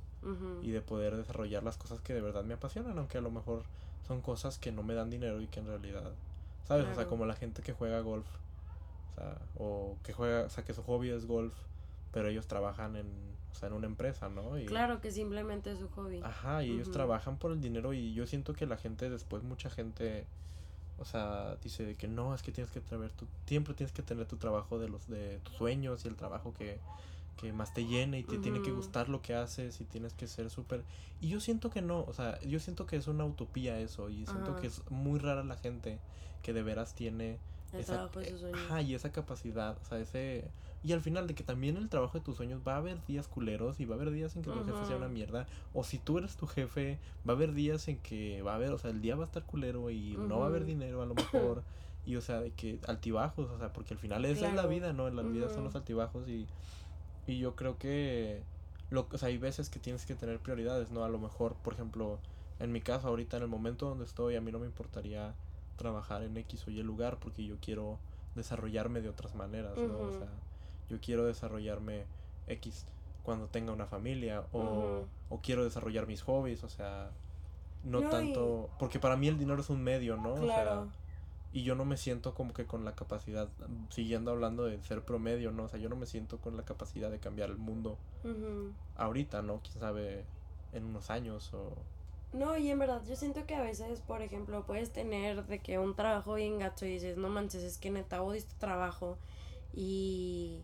[0.62, 3.64] y de poder desarrollar las cosas que de verdad me apasionan, aunque a lo mejor
[4.08, 6.12] son cosas que no me dan dinero y que en realidad,
[6.68, 6.86] ¿sabes?
[6.88, 8.28] O sea, como la gente que juega golf,
[9.12, 11.54] o sea, o que juega, o sea, que su hobby es golf,
[12.12, 13.08] pero ellos trabajan en,
[13.52, 14.60] o sea, en una empresa, ¿no?
[14.60, 16.20] Y, Claro que simplemente es su hobby.
[16.24, 19.70] Ajá, y ellos trabajan por el dinero y yo siento que la gente después, mucha
[19.70, 20.28] gente,
[20.98, 24.04] o sea, dice de que no, es que tienes que traer tu, siempre tienes que
[24.04, 26.82] tener tu trabajo de los, de tus sueños y el trabajo que,
[27.38, 30.28] que más te llene y te tiene que gustar lo que haces y tienes que
[30.28, 30.84] ser súper...
[31.22, 34.26] Y yo siento que no, o sea, yo siento que es una utopía eso y
[34.26, 34.60] siento Ajá.
[34.62, 36.00] que es muy rara la gente
[36.44, 37.40] que de veras tiene
[37.74, 38.60] El esa, trabajo de sus sueños.
[38.66, 40.50] ajá, y esa capacidad, o sea, ese...
[40.84, 43.28] Y al final de que también el trabajo de tus sueños va a haber días
[43.28, 45.48] culeros y va a haber días en que tu jefe sea una mierda.
[45.74, 48.72] O si tú eres tu jefe, va a haber días en que va a haber,
[48.72, 51.06] o sea, el día va a estar culero y no va a haber dinero a
[51.06, 51.64] lo mejor.
[52.06, 54.94] y o sea, de que altibajos, o sea, porque al final esa es la vida,
[54.94, 55.10] ¿no?
[55.10, 56.48] La vida son los altibajos y,
[57.28, 58.48] y yo creo que...
[58.90, 61.04] Lo, o sea, hay veces que tienes que tener prioridades, ¿no?
[61.04, 62.22] A lo mejor, por ejemplo,
[62.60, 65.36] en mi caso ahorita, en el momento donde estoy, a mí no me importaría
[65.76, 68.00] trabajar en X o Y lugar porque yo quiero
[68.34, 70.00] desarrollarme de otras maneras, ¿no?
[70.00, 70.28] O sea,
[70.90, 72.08] yo quiero desarrollarme
[72.48, 72.86] X
[73.24, 77.12] cuando tenga una familia o, o quiero desarrollar mis hobbies, o sea,
[77.84, 80.34] no, No, y- tanto, porque para mí el dinero es un medio, ¿no?
[80.34, 80.88] O sea.
[81.58, 85.02] Y yo no me siento como que con la capacidad, mm, siguiendo hablando de ser
[85.02, 85.64] promedio, ¿no?
[85.64, 87.98] O sea, yo no me siento con la capacidad de cambiar el mundo
[88.96, 89.60] ahorita, ¿no?
[89.64, 90.24] Quién sabe
[90.72, 91.74] en unos años o...
[92.32, 95.80] No, y en verdad, yo siento que a veces, por ejemplo, puedes tener de que
[95.80, 99.18] un trabajo bien gacho y dices, no manches, es que neta odio este trabajo.
[99.74, 100.62] Y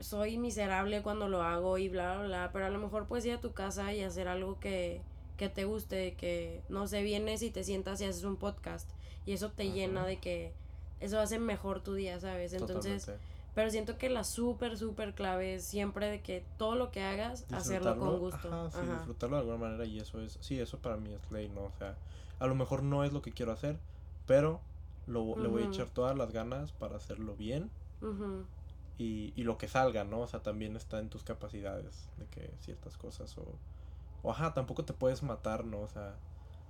[0.00, 3.34] soy miserable cuando lo hago y bla, bla, bla, pero a lo mejor puedes ir
[3.34, 5.00] a tu casa y hacer algo que,
[5.38, 8.90] que te guste, que no sé, vienes y te sientas y haces un podcast
[9.24, 10.52] y eso te llena de que
[11.00, 12.52] eso hace mejor tu día, ¿sabes?
[12.52, 13.26] Entonces, Totalmente.
[13.54, 17.46] pero siento que la súper, súper clave es siempre de que todo lo que hagas,
[17.52, 18.48] hacerlo con gusto.
[18.48, 18.94] Ajá, sí, Ajá.
[18.96, 21.64] disfrutarlo de alguna manera y eso es, sí, eso para mí es ley, ¿no?
[21.64, 21.96] O sea,
[22.40, 23.78] a lo mejor no es lo que quiero hacer,
[24.26, 24.60] pero
[25.06, 27.70] lo, le voy a echar todas las ganas para hacerlo bien
[28.98, 30.20] y, y lo que salga, ¿no?
[30.20, 33.44] O sea, también está en tus capacidades de que ciertas cosas o,
[34.22, 35.80] o ajá, tampoco te puedes matar, ¿no?
[35.80, 36.14] O sea,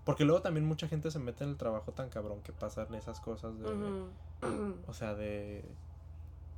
[0.05, 3.21] porque luego también mucha gente se mete en el trabajo tan cabrón que pasan esas
[3.21, 3.67] cosas de,
[4.87, 5.65] o sea, de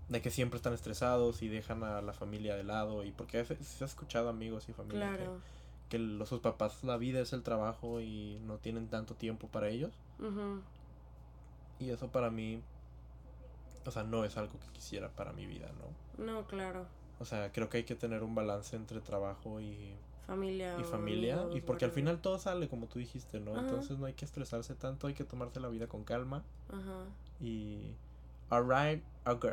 [0.09, 3.85] de que siempre están estresados y dejan a la familia de lado y porque se
[3.85, 5.39] ha escuchado amigos y familia que- Claro.
[5.89, 9.69] que, los, sus papás la vida es el trabajo y no tienen tanto tiempo para
[9.69, 10.63] ellos Ujú.
[11.79, 12.61] y eso para mí
[13.87, 16.25] o sea, no es algo que quisiera para mi vida, ¿no?
[16.25, 16.85] No, claro.
[17.19, 19.95] O sea, creo que hay que tener un balance entre trabajo y,
[20.31, 20.77] Familia.
[20.81, 21.35] y familia.
[21.41, 23.51] amigos, Y porque al final todo sale como tú dijiste, ¿no?
[23.53, 23.63] Ajá.
[23.63, 26.45] Entonces no hay que estresarse tanto, hay que tomarse la vida con calma.
[26.69, 27.05] Ajá.
[27.41, 27.95] Y.
[28.49, 29.53] Alright, okay.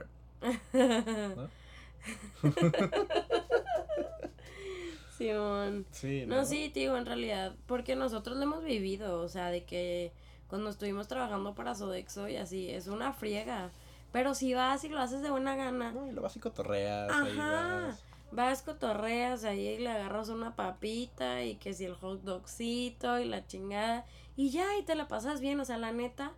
[0.73, 1.49] ¿No?
[5.17, 5.85] Simón.
[5.91, 9.63] Sí, No, sí, te digo, en realidad, porque nosotros lo hemos vivido, o sea, de
[9.63, 10.11] que
[10.47, 13.71] cuando estuvimos trabajando para Sodexo y así, es una friega.
[14.11, 17.11] Pero si vas y lo haces de buena gana, No, y lo vas y cotorreas.
[17.11, 17.87] ahí Ajá.
[17.87, 18.03] vas.
[18.31, 23.25] Vas, cotorreas ahí y le agarras una papita y que si el hot dogcito y
[23.25, 26.33] la chingada y ya, y te la pasas bien, o sea, la neta,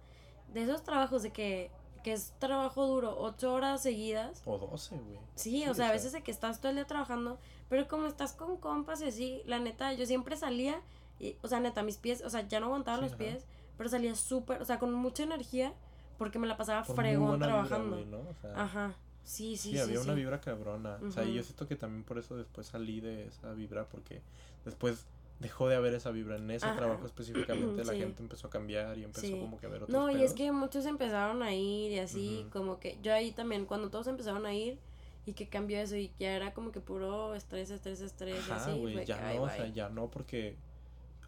[0.54, 1.69] de esos trabajos de que,
[2.04, 5.19] que es trabajo duro, ocho horas seguidas, O 12, güey.
[5.36, 8.34] Sí, o sea, a veces de que estás todo el día trabajando, pero como estás
[8.34, 10.82] con compas y así, la neta, yo siempre salía,
[11.19, 13.17] y, o sea, neta, mis pies, o sea, ya no aguantaba Sí, los ajá.
[13.17, 13.45] pies,
[13.78, 15.73] pero salía súper, o sea, con mucha energía,
[16.17, 17.95] porque me la pasaba Por fregón vibra, trabajando.
[17.97, 18.19] güey, ¿no?
[18.19, 18.93] O sea, Ajá,
[19.30, 19.80] sí, sí, Sí, sí.
[19.80, 20.20] había una sí.
[20.20, 21.00] vibra cabrona.
[21.08, 24.22] O sea, y yo siento que también por eso después salí de esa vibra, porque
[24.65, 25.06] después
[25.39, 26.36] dejó de haber esa vibra.
[26.38, 26.76] En ese Ajá.
[26.78, 28.00] trabajo específicamente la Sí.
[28.00, 29.39] gente empezó a cambiar y empezó Sí.
[29.39, 32.46] como que a ver otros No, y es que muchos empezaron a ir y así,
[32.52, 34.80] como que yo ahí también, cuando todos empezaron a ir
[35.26, 39.06] y que cambió eso y ya era como que puro estrés, estrés, estrés, Ajá, así,
[39.06, 40.56] ya que, no, o sea, ya no, porque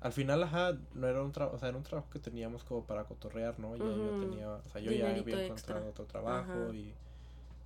[0.01, 2.83] al final, ajá, no era un trabajo, o sea, era un trabajo que teníamos como
[2.83, 3.75] para cotorrear, ¿no?
[3.77, 5.75] Ya yo tenía, o sea, yo ya Dinerito había extra.
[5.77, 6.73] encontrado otro trabajo Ajá.
[6.73, 6.93] y,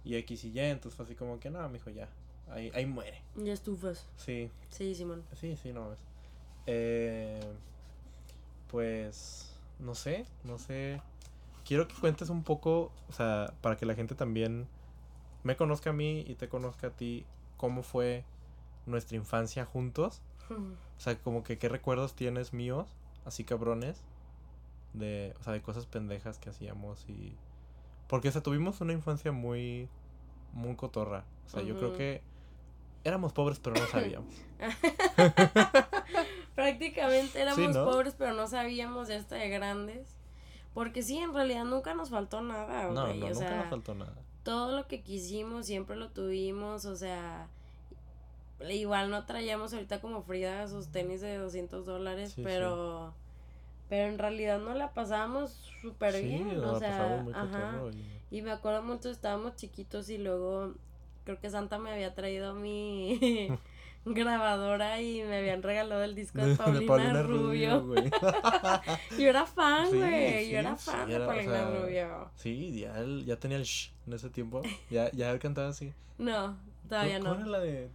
[0.06, 2.08] y X y Y, entonces fue así como que, no, mijo, ya,
[2.50, 3.22] ahí, ahí muere.
[3.36, 4.06] Ya estufas.
[4.18, 5.24] Sí, Sí, Simón.
[5.34, 6.00] Sí, sí, no es.
[6.68, 7.40] Eh,
[8.70, 11.02] pues, no sé, no sé.
[11.66, 14.68] Quiero que cuentes un poco, o sea, para que la gente también
[15.44, 17.26] me conozca a mí y te conozca a ti,
[17.58, 18.26] cómo fue
[18.86, 20.22] nuestra infancia juntos.
[20.98, 22.88] O sea, como que qué recuerdos tienes míos,
[23.26, 24.02] así cabrones,
[24.94, 27.36] de, o sea, de cosas pendejas que hacíamos y...
[28.08, 29.90] Porque, o sea, tuvimos una infancia muy,
[30.54, 31.24] muy cotorra.
[31.46, 32.22] O sea, yo creo que
[33.04, 34.34] éramos pobres, pero no sabíamos.
[36.56, 37.86] Prácticamente éramos ¿no?
[37.86, 40.08] pobres, pero no sabíamos de esta de grandes.
[40.74, 43.96] Porque sí, en realidad nunca nos faltó nada, No, no, o nunca sea, nos faltó
[43.96, 44.14] nada.
[44.44, 47.48] todo lo que quisimos siempre lo tuvimos, o sea,
[48.70, 52.42] igual no traíamos ahorita como Frida sus tenis de 200 dólares, Sí, sí.
[53.90, 57.82] Pero en realidad no la pasábamos súper Sí, bien, nos o la sea, muy ajá.
[58.32, 60.74] y- Y me acuerdo mucho, estábamos chiquitos y luego
[61.24, 63.20] creo que Santa me había traído mi
[64.06, 67.86] grabadora y me habían regalado el disco de Paulina, Rubio.
[67.86, 68.10] güey.
[69.20, 70.46] Yo era fan, güey.
[70.46, 72.32] sí, yo era fan era, de o Paulina sea, Rubio.
[72.36, 74.62] Sí, ya, él, ya tenía el shh en ese tiempo.
[74.90, 75.94] Ya, ya él cantaba así.
[76.18, 77.40] No, todavía ¿Cuál no.
[77.42, 77.90] era la de.?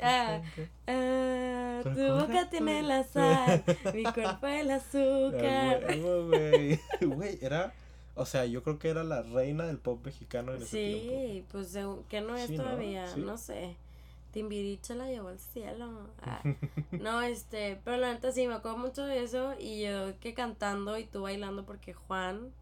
[0.00, 5.98] Ah, tu boca tiene la sal, mi cuerpo el azúcar.
[7.00, 7.72] Güey, era.
[8.14, 11.48] O sea, yo creo que era la reina del pop mexicano en ese Sí, tiempo.
[11.52, 13.14] pues que no es sí, todavía, ¿no?
[13.14, 13.20] ¿Sí?
[13.20, 13.76] no sé.
[14.32, 16.08] Timbiriche la llevó al cielo.
[16.22, 16.40] Ah,
[16.92, 20.96] no, este, pero la neta sí, me acuerdo mucho de eso y yo que cantando
[20.98, 22.52] y tú bailando porque Juan,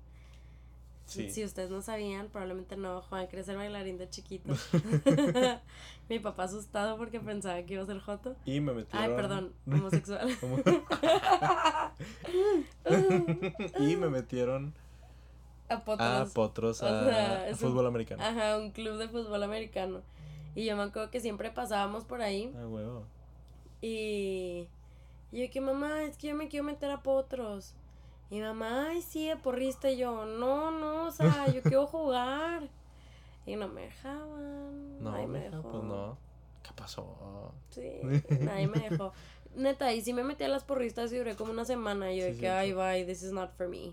[1.06, 1.30] Sí.
[1.30, 4.54] si ustedes no sabían, probablemente no, Juan quería ser bailarín de chiquito.
[6.08, 8.36] Mi papá asustado porque pensaba que iba a ser Joto.
[8.46, 9.10] Y me metieron.
[9.10, 10.28] Ay, perdón, homosexual.
[13.78, 14.74] Y me metieron
[15.68, 16.30] A potros.
[16.30, 18.22] a potros O a, sea, a es un- fútbol americano.
[18.22, 20.02] Ajá, un club de fútbol americano.
[20.54, 23.04] Y yo me acuerdo que siempre pasábamos por ahí Ah, huevo.
[23.82, 24.68] y
[25.32, 27.74] y yo que mamá, es que yo me quiero meter a potros.
[28.30, 29.90] Y mamá, ay, sí, de porrista.
[29.90, 32.68] Y yo, no, no, o sea, yo quiero jugar.
[33.46, 35.02] Y no me dejaban.
[35.02, 35.70] No, nadie me mija, dejó.
[35.70, 36.18] pues no.
[36.62, 37.52] ¿Qué pasó?
[37.70, 38.00] Sí,
[38.40, 39.12] nadie me dejó.
[39.54, 42.10] Neta, y sí me metí a las porristas y duré como una semana.
[42.12, 43.92] Y yo Sí, de que, ay, bye, this is not for me.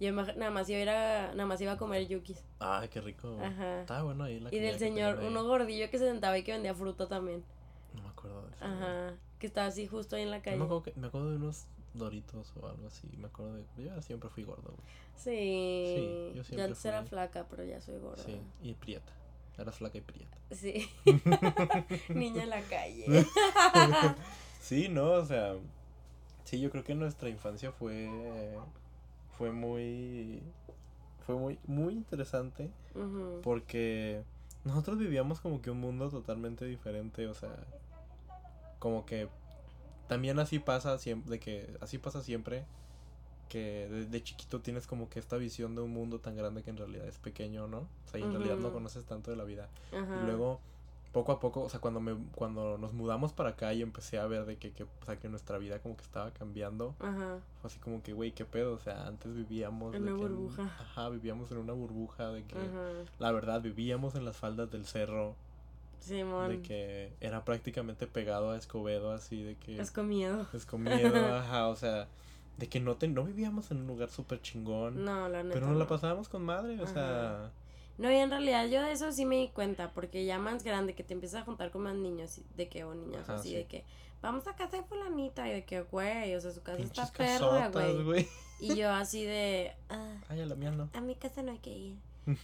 [0.00, 2.42] Yo nada más iba a ir a, nada más iba a comer yukis.
[2.58, 3.36] Ay, qué rico.
[3.40, 3.82] Ajá.
[3.82, 6.74] Estaba bueno ahí la Y del señor, uno gordillo que se sentaba y que vendía
[6.74, 7.44] fruta también.
[7.94, 8.64] No me acuerdo de eso.
[8.64, 9.12] Ajá.
[9.38, 10.56] Que estaba así justo ahí en la Yo calle.
[10.56, 13.08] me, acuerdo que- me acuerdo de unos doritos o algo así.
[13.16, 13.64] Me acuerdo de.
[13.84, 14.86] Yo siempre fui gordo, güey.
[15.16, 15.94] Sí.
[15.96, 18.22] Sí, yo yo siempre antes era flaca, pero ya soy gorda.
[18.22, 19.12] Sí, y prieta.
[19.56, 20.36] Eras flaca y prieta.
[20.50, 20.88] Sí.
[22.08, 23.26] Niña en la calle.
[24.60, 25.56] Sí, no, o sea.
[26.44, 28.56] Sí, yo creo que nuestra infancia fue.
[29.36, 30.42] Fue muy.
[31.26, 32.70] Fue muy, muy interesante.
[33.42, 34.22] Porque
[34.64, 37.54] nosotros vivíamos como que un mundo totalmente diferente, o sea,
[38.78, 39.28] como que
[40.08, 42.64] también así pasa siempre, de que así pasa siempre,
[43.48, 46.76] que desde chiquito tienes como que esta visión de un mundo tan grande que en
[46.76, 47.78] realidad es pequeño, ¿no?
[47.78, 49.68] O sea, y en realidad no conoces tanto de la vida.
[49.92, 50.20] Ajá.
[50.22, 50.60] Y luego,
[51.12, 54.26] poco a poco, o sea, cuando me, cuando nos mudamos para acá y empecé a
[54.26, 57.38] ver de que, que, o sea, que nuestra vida como que estaba cambiando, Ajá.
[57.60, 59.94] fue así como que, güey, qué pedo, o sea, antes vivíamos...
[59.94, 60.64] En una burbuja.
[60.64, 62.56] ajá, vivíamos en una burbuja de que...
[63.18, 65.36] La verdad, vivíamos en las faldas del cerro,
[66.04, 66.48] Simón.
[66.50, 70.46] de que era prácticamente pegado a Escobedo, así de que Es comido.
[70.52, 72.08] escomido, ajá, o sea,
[72.58, 75.54] de que no te, no vivíamos en un lugar súper chingón, No, la neta.
[75.54, 75.88] pero nos la no.
[75.88, 77.50] pasábamos con madre, o sea,
[77.98, 80.94] No, y en realidad yo de eso sí me di cuenta, porque ya más grande,
[80.94, 83.54] que te empiezas a juntar con más niños, de que, o niñas, Ajá, así, sí.
[83.56, 83.84] de que,
[84.22, 87.12] vamos a casa de fulanita, y de que, güey, o sea, su casa pinches está
[87.16, 87.70] perra,
[88.04, 88.28] güey.
[88.60, 90.88] Y yo así de, ah, Ay, a la mía no.
[90.94, 91.96] a mi casa no hay que ir.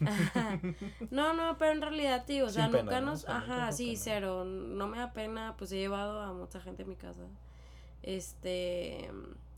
[0.06, 0.60] Ajá.
[1.10, 3.12] No, no, pero en realidad, tío, o sea, Sin nunca ¿no?
[3.12, 4.00] nos, ajá, sí, pena.
[4.02, 7.22] cero, no me da pena, pues he llevado a mucha gente a mi casa.
[8.02, 9.10] Este,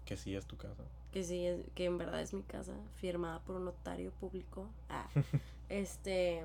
[0.05, 0.83] Que sí es tu casa.
[1.13, 4.69] que sí, es, que en verdad es mi casa, firmada por un notario público.
[4.89, 5.07] Ah,
[5.69, 6.43] este,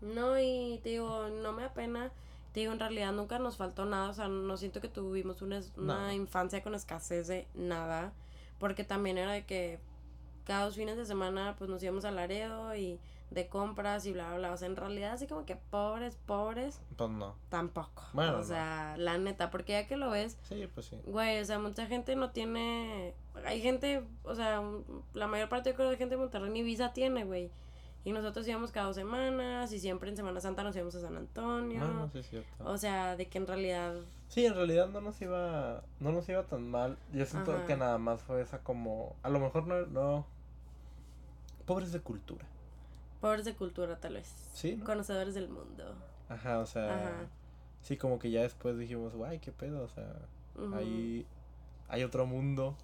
[0.00, 2.10] no, y te digo, no me da pena.
[2.52, 5.58] Te digo, en realidad nunca nos faltó nada, o sea, no siento que tuvimos una,
[5.58, 6.12] es- una No.
[6.12, 8.12] infancia con escasez de nada,
[8.58, 9.78] porque también era de que
[10.50, 12.98] cada dos fines de semana pues nos íbamos a Laredo y
[13.30, 16.80] de compras y bla, bla, bla, o sea, en realidad así como que pobres, pobres,
[16.96, 17.36] Pues no.
[17.48, 18.02] tampoco.
[18.12, 18.42] Bueno, o no.
[18.44, 20.98] sea, la neta, porque ya que lo ves, Sí, pues sí.
[21.06, 23.14] Güey, o sea, mucha gente no tiene.
[23.46, 24.60] Hay gente, o sea,
[25.14, 27.52] la mayor parte yo creo de gente de Monterrey ni visa tiene, güey.
[28.04, 31.16] Y nosotros íbamos cada dos semanas y siempre en Semana Santa nos íbamos a San
[31.16, 31.80] Antonio.
[31.80, 32.64] No, no, sí es cierto.
[32.64, 33.94] O sea, de que en realidad.
[34.28, 36.96] Sí, en realidad no nos iba, no nos iba tan mal.
[37.12, 37.66] Yo siento Ajá.
[37.66, 40.26] que nada más fue esa como, a lo mejor no, no,
[41.70, 42.44] pobres de cultura.
[43.20, 44.28] Pobres de cultura, tal vez.
[44.54, 44.84] Sí, ¿no?
[44.84, 45.94] Conocedores del mundo.
[46.28, 47.28] Ajá, o sea, Ajá.
[47.82, 50.06] sí, como que ya después dijimos, guay, qué pedo, o sea,
[50.56, 51.26] Ujú, hay,
[51.88, 52.76] hay otro mundo,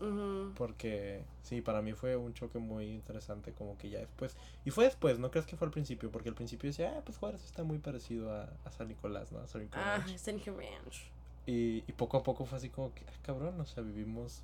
[0.00, 0.52] ujú.
[0.56, 4.84] porque sí, para mí fue un choque muy interesante, como que ya después, y fue
[4.84, 7.62] después, no crees que fue al principio, porque al principio decía, ah, pues Juárez está
[7.64, 9.40] muy parecido a, a San Nicolás, ¿no?
[9.40, 10.10] A San Ah, Nicolás.
[10.14, 10.50] St.
[10.50, 11.12] Ranch.
[11.46, 14.42] Y, y poco a poco fue así como que, ah, cabrón, o sea, vivimos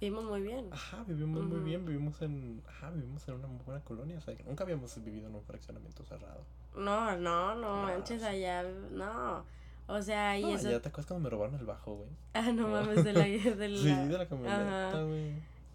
[0.00, 0.68] Vimos muy bien.
[0.72, 4.44] Ajá, vivimos muy bien, vivimos en, ajá, vivimos en una buena colonia, o sea, que
[4.44, 6.44] nunca habíamos vivido en un fraccionamiento cerrado.
[6.74, 8.62] No, no, no, No, manches allá.
[8.90, 9.44] No.
[9.88, 10.68] O sea, y No, eso.
[10.70, 12.08] ya te acuerdas cuando me robaron el bajo, güey.
[12.34, 13.20] Ah, no mames, de la.
[13.56, 13.78] De la...
[13.78, 15.32] Sí, de la camioneta, güey.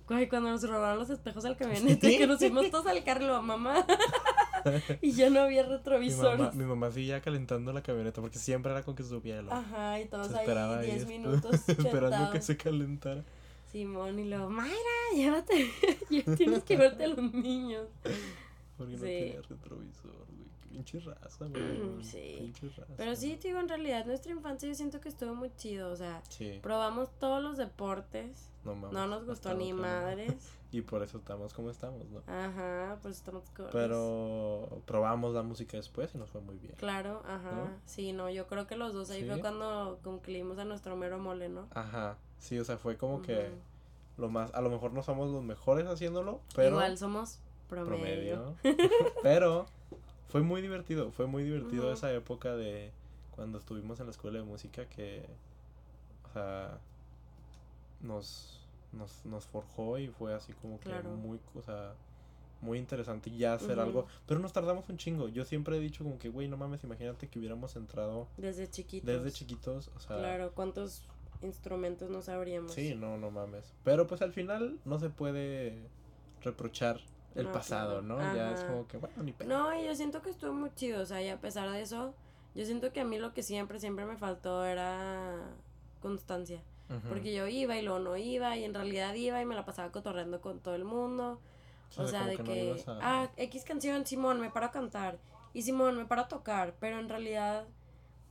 [0.07, 2.17] Güey, cuando nos robaron los espejos al camioneta, Sí.
[2.17, 3.85] que nos fuimos todos al carro, mamá.
[5.01, 6.37] y ya no había Mi retrovisores.
[6.39, 9.99] mamá, mi mamá seguía calentando la camioneta porque siempre era con que subiera el Ajá,
[9.99, 13.23] y todos ahí esperaba ahí 10 esp- minutos esperando que se calentara.
[13.71, 14.75] Simón y luego, Mayra,
[15.15, 15.67] llévate,
[16.09, 17.87] ya tienes que verte a los niños.
[18.77, 19.03] Porque no Sí.
[19.05, 20.51] tenía retrovisor, güey.
[20.69, 22.03] Pinche raza, güey.
[22.03, 22.35] Sí.
[22.39, 22.93] Pinche raza.
[22.97, 25.95] Pero sí, te digo, en realidad nuestra infancia yo siento que estuvo muy chido, o
[25.95, 28.93] sea, Sí, probamos todos los deportes, no mames.
[28.93, 29.81] no nos gustó ni no.
[29.81, 30.33] madres.
[30.73, 32.19] Y por eso estamos como estamos, ¿no?
[32.27, 33.73] Ajá, pues estamos cortos.
[33.73, 36.75] Pero probamos la música después y nos fue muy bien.
[36.77, 37.51] Claro, ajá.
[37.51, 37.69] ¿No?
[37.85, 39.27] Sí, no, yo creo que los dos ahí Sí.
[39.29, 41.67] fue cuando concluimos a nuestro mero mole, ¿no?
[41.71, 43.49] Ajá, sí, o sea, fue como que
[44.17, 47.39] lo más, a lo mejor no somos los mejores haciéndolo, pero Igual somos
[47.69, 48.55] promedio.
[48.63, 48.83] promedio.
[49.23, 49.65] pero
[50.27, 52.91] fue muy divertido, fue muy divertido esa época de
[53.31, 55.25] cuando estuvimos en la escuela de música que,
[56.29, 56.77] o sea,
[58.01, 58.59] nos,
[58.91, 61.09] nos, nos forjó y fue así como que Claro.
[61.11, 61.93] muy, o sea,
[62.61, 65.27] muy interesante ya hacer algo, pero nos tardamos un chingo.
[65.29, 69.07] Yo siempre he dicho como que, güey, no mames, imagínate que hubiéramos entrado Desde chiquitos.
[69.07, 71.03] desde chiquitos, o sea, Claro, ¿cuántos
[71.41, 72.73] instrumentos no sabríamos?
[72.73, 73.73] Sí, no, no mames.
[73.83, 75.89] Pero pues al final no se puede
[76.41, 76.99] reprochar
[77.35, 78.19] el No, pasado, claro.
[78.23, 78.35] ¿no?
[78.35, 79.33] Ya es como que, bueno, ni.
[79.45, 82.13] No, y yo siento que estuvo muy chido, o sea, y a pesar de eso,
[82.55, 85.49] yo siento que a mí lo que siempre, siempre me faltó era
[86.01, 86.61] constancia.
[87.07, 89.93] Porque yo iba y luego no iba, y en realidad iba y me la pasaba
[89.93, 91.39] cotorreando con todo el mundo.
[91.95, 95.17] O sea, de que, a- ah, X canción, Simón, me paro a cantar.
[95.53, 96.75] Y Simón, me paro a tocar.
[96.81, 97.65] Pero en realidad,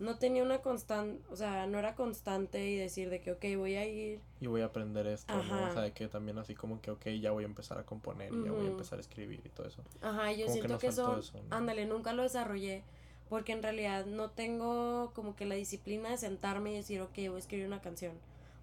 [0.01, 3.77] no tenía una constante, o sea, no era constante y decir de que, ok, voy
[3.77, 4.21] a ir.
[4.41, 5.69] Y voy a aprender esto, ¿no?
[5.69, 8.33] O sea, de que también así como que, ok, ya voy a empezar a componer
[8.33, 9.83] y ya voy a empezar a escribir y todo eso.
[10.01, 11.55] Ajá, yo Como siento que, eso, eso, ¿no?
[11.55, 12.83] ándale, nunca lo desarrollé
[13.29, 17.37] porque en realidad no tengo como que la disciplina de sentarme y decir, ok, voy
[17.37, 18.13] a escribir una canción.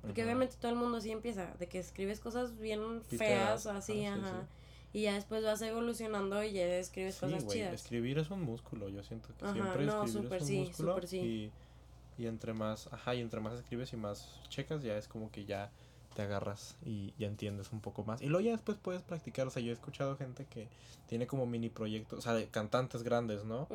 [0.01, 3.71] Porque obviamente todo el mundo así empieza, de que escribes cosas bien Piteras, feas o
[3.71, 4.47] así, ajá, sí, ajá.
[4.93, 7.73] Y ya después vas evolucionando y ya escribes Sí, cosas güey, chidas.
[7.73, 11.01] escribir es un músculo, yo siento que Ajá, siempre no, escribir es un sí, músculo
[11.07, 11.51] sí.
[12.17, 15.29] y, y entre más, ajá, y entre más escribes y más checas ya es como
[15.31, 15.69] que ya
[16.15, 18.21] te agarras y ya entiendes un poco más.
[18.23, 20.67] Y luego ya después puedes practicar, o sea, yo he escuchado gente que
[21.07, 23.67] tiene como mini proyectos, o sea, de cantantes grandes, ¿no?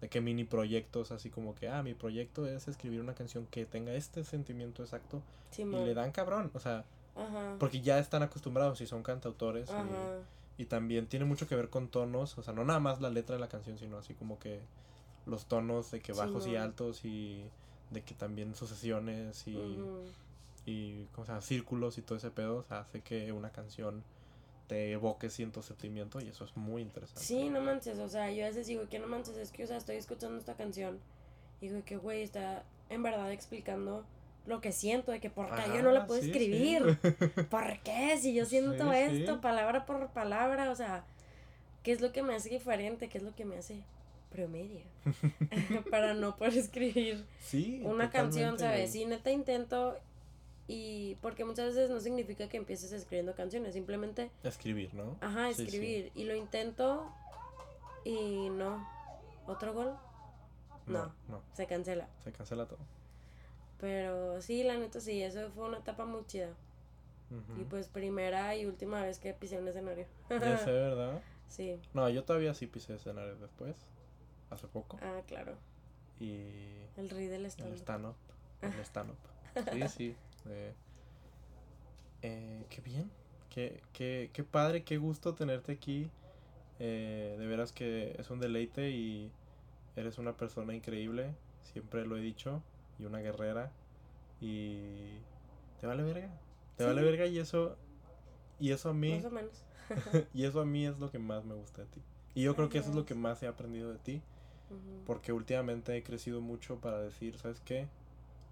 [0.00, 3.66] De que mini proyectos, así como que, ah, mi proyecto es escribir una canción que
[3.66, 5.20] tenga este sentimiento exacto
[5.58, 6.84] y le dan cabrón, o sea,
[7.16, 7.56] Ajá.
[7.58, 9.82] porque ya están acostumbrados y son cantautores Ajá.
[9.84, 13.36] y también tiene mucho que ver con tonos, o sea, no nada más la letra
[13.36, 14.60] de la canción, sino así como que
[15.26, 17.44] los tonos de que bajos y altos y
[17.90, 19.58] de que también sucesiones y,
[20.66, 21.42] y ¿cómo se llama?
[21.42, 24.02] círculos y todo ese pedo, o sea, hace que una canción
[24.68, 27.24] te evoque cierto sentimiento y eso es muy interesante.
[27.24, 29.66] Sí, no manches, o sea, yo a veces digo que no manches, es que, o
[29.66, 30.98] sea, estoy escuchando esta canción
[31.60, 34.04] y digo que, güey, está en verdad explicando
[34.46, 36.32] lo que siento, de que por qué yo no la puedo sí, sí.
[36.32, 36.98] escribir,
[37.50, 38.16] ¿por qué?
[38.18, 39.40] Si yo siento Sí, esto, sí.
[39.40, 41.04] palabra por palabra, o sea,
[41.82, 43.08] ¿qué es lo que me hace diferente?
[43.08, 43.82] ¿Qué es lo que me hace
[44.30, 44.80] promedio?
[45.90, 48.92] Para no poder escribir Sí, una canción, ¿sabes?
[48.92, 49.96] Sí, neta intento
[50.72, 55.16] y porque muchas veces no significa que empieces escribiendo canciones, simplemente Escribir, ¿no?
[55.20, 55.62] Ajá, Sí, sí.
[55.64, 56.12] escribir.
[56.14, 57.12] Y lo intento
[58.04, 58.88] y no.
[59.46, 59.94] ¿Otro gol?
[60.86, 61.12] No, No.
[61.28, 62.08] no, Se cancela.
[62.22, 62.78] se cancela todo.
[63.80, 66.50] Pero sí, la neta sí, eso fue una etapa muy chida.
[67.56, 70.06] Y pues primera y última vez que pisé un escenario.
[70.38, 71.22] Ya sé, ¿verdad?
[71.48, 71.80] sí.
[71.94, 73.76] No, yo todavía sí pisé escenario después,
[74.50, 75.56] hace poco, Ah, claro.
[76.20, 77.76] y El rey del el stand.
[77.76, 78.16] stand-up,
[78.62, 79.18] el stand-up.
[79.72, 80.16] Sí, sí.
[80.46, 80.74] eh,
[82.22, 83.10] eh, qué bien,
[83.48, 86.10] qué, qué, qué padre, qué gusto tenerte aquí.
[86.80, 89.32] eh, de veras que es un deleite y
[89.96, 92.62] eres una persona increíble, siempre lo he dicho,
[93.00, 93.70] y una guerrera.
[94.40, 95.18] Y
[95.80, 96.30] te vale verga,
[96.76, 97.76] te vale verga y eso,
[98.58, 99.64] y eso a mí, Más o menos.
[100.34, 102.00] y eso a mí es lo que más me gusta de ti.
[102.34, 104.22] Y yo creo que eso es lo que más he aprendido de ti.
[105.04, 107.88] Porque últimamente he crecido mucho para decir, ¿sabes qué?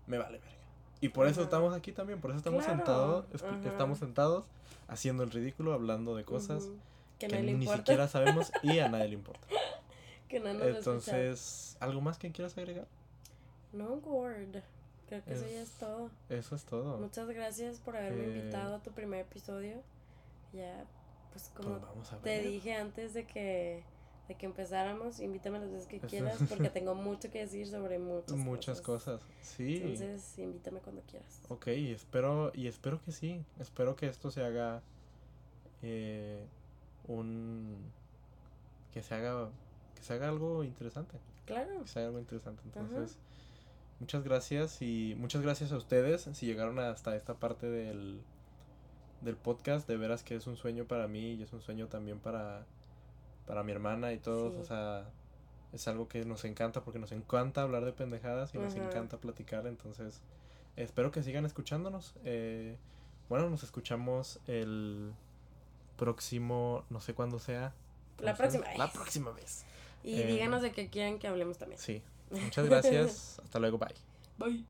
[0.08, 0.56] Me vale verga.
[1.00, 3.26] Y por eso estamos aquí también, por eso estamos Claro, sentados,
[3.64, 4.44] estamos sentados
[4.88, 6.68] haciendo el ridículo, hablando de cosas
[7.20, 9.46] que, que, ni siquiera sabemos y a nadie le importa.
[10.28, 10.78] que no nos escucha.
[10.78, 12.88] Entonces, ¿algo más que quieras agregar?
[13.72, 14.62] No, Gord.
[15.08, 16.10] Creo que eso ya es todo.
[16.28, 16.98] Eso es todo.
[16.98, 19.82] Muchas gracias por haberme Eh, invitado a tu primer episodio.
[20.52, 20.84] Ya,
[21.32, 23.82] pues como Pues te dije antes de que,
[24.28, 28.36] de que empezáramos, invítame las veces que quieras porque tengo mucho que decir sobre muchas,
[28.36, 29.22] Muchas cosas.
[29.40, 29.76] Sí.
[29.76, 31.40] Entonces, invítame cuando quieras.
[31.48, 33.42] Ok, y espero, y espero que sí.
[33.58, 34.82] Espero que esto se haga
[35.82, 36.44] eh,
[37.06, 37.76] un
[38.92, 39.48] que se haga
[39.94, 41.18] que se haga algo interesante.
[41.46, 41.80] Claro.
[41.82, 42.62] Que se haga algo interesante.
[42.74, 43.06] Ajá.
[44.00, 48.20] Muchas gracias y muchas gracias a ustedes si llegaron hasta esta parte del
[49.22, 49.88] del podcast.
[49.88, 52.64] De veras que es un sueño para mí y es un sueño también para
[53.46, 54.60] para mi hermana y todos, Sí.
[54.60, 55.06] o sea,
[55.72, 59.66] es algo que nos encanta porque nos encanta hablar de pendejadas y nos encanta platicar,
[59.66, 60.20] entonces
[60.76, 62.14] espero que sigan escuchándonos.
[62.24, 62.76] Eh,
[63.30, 65.12] bueno, nos escuchamos el
[65.96, 67.72] próximo, no sé cuándo sea.
[68.18, 68.78] La ¿cómo se próxima llama?
[68.78, 68.94] La vez.
[68.94, 69.64] próxima vez.
[70.04, 71.80] Y Eh, díganos de qué quieren que hablemos también.
[71.80, 72.02] Sí.
[72.30, 73.38] Muchas gracias.
[73.42, 73.78] Hasta luego.
[73.78, 73.94] Bye.
[74.38, 74.64] Bye.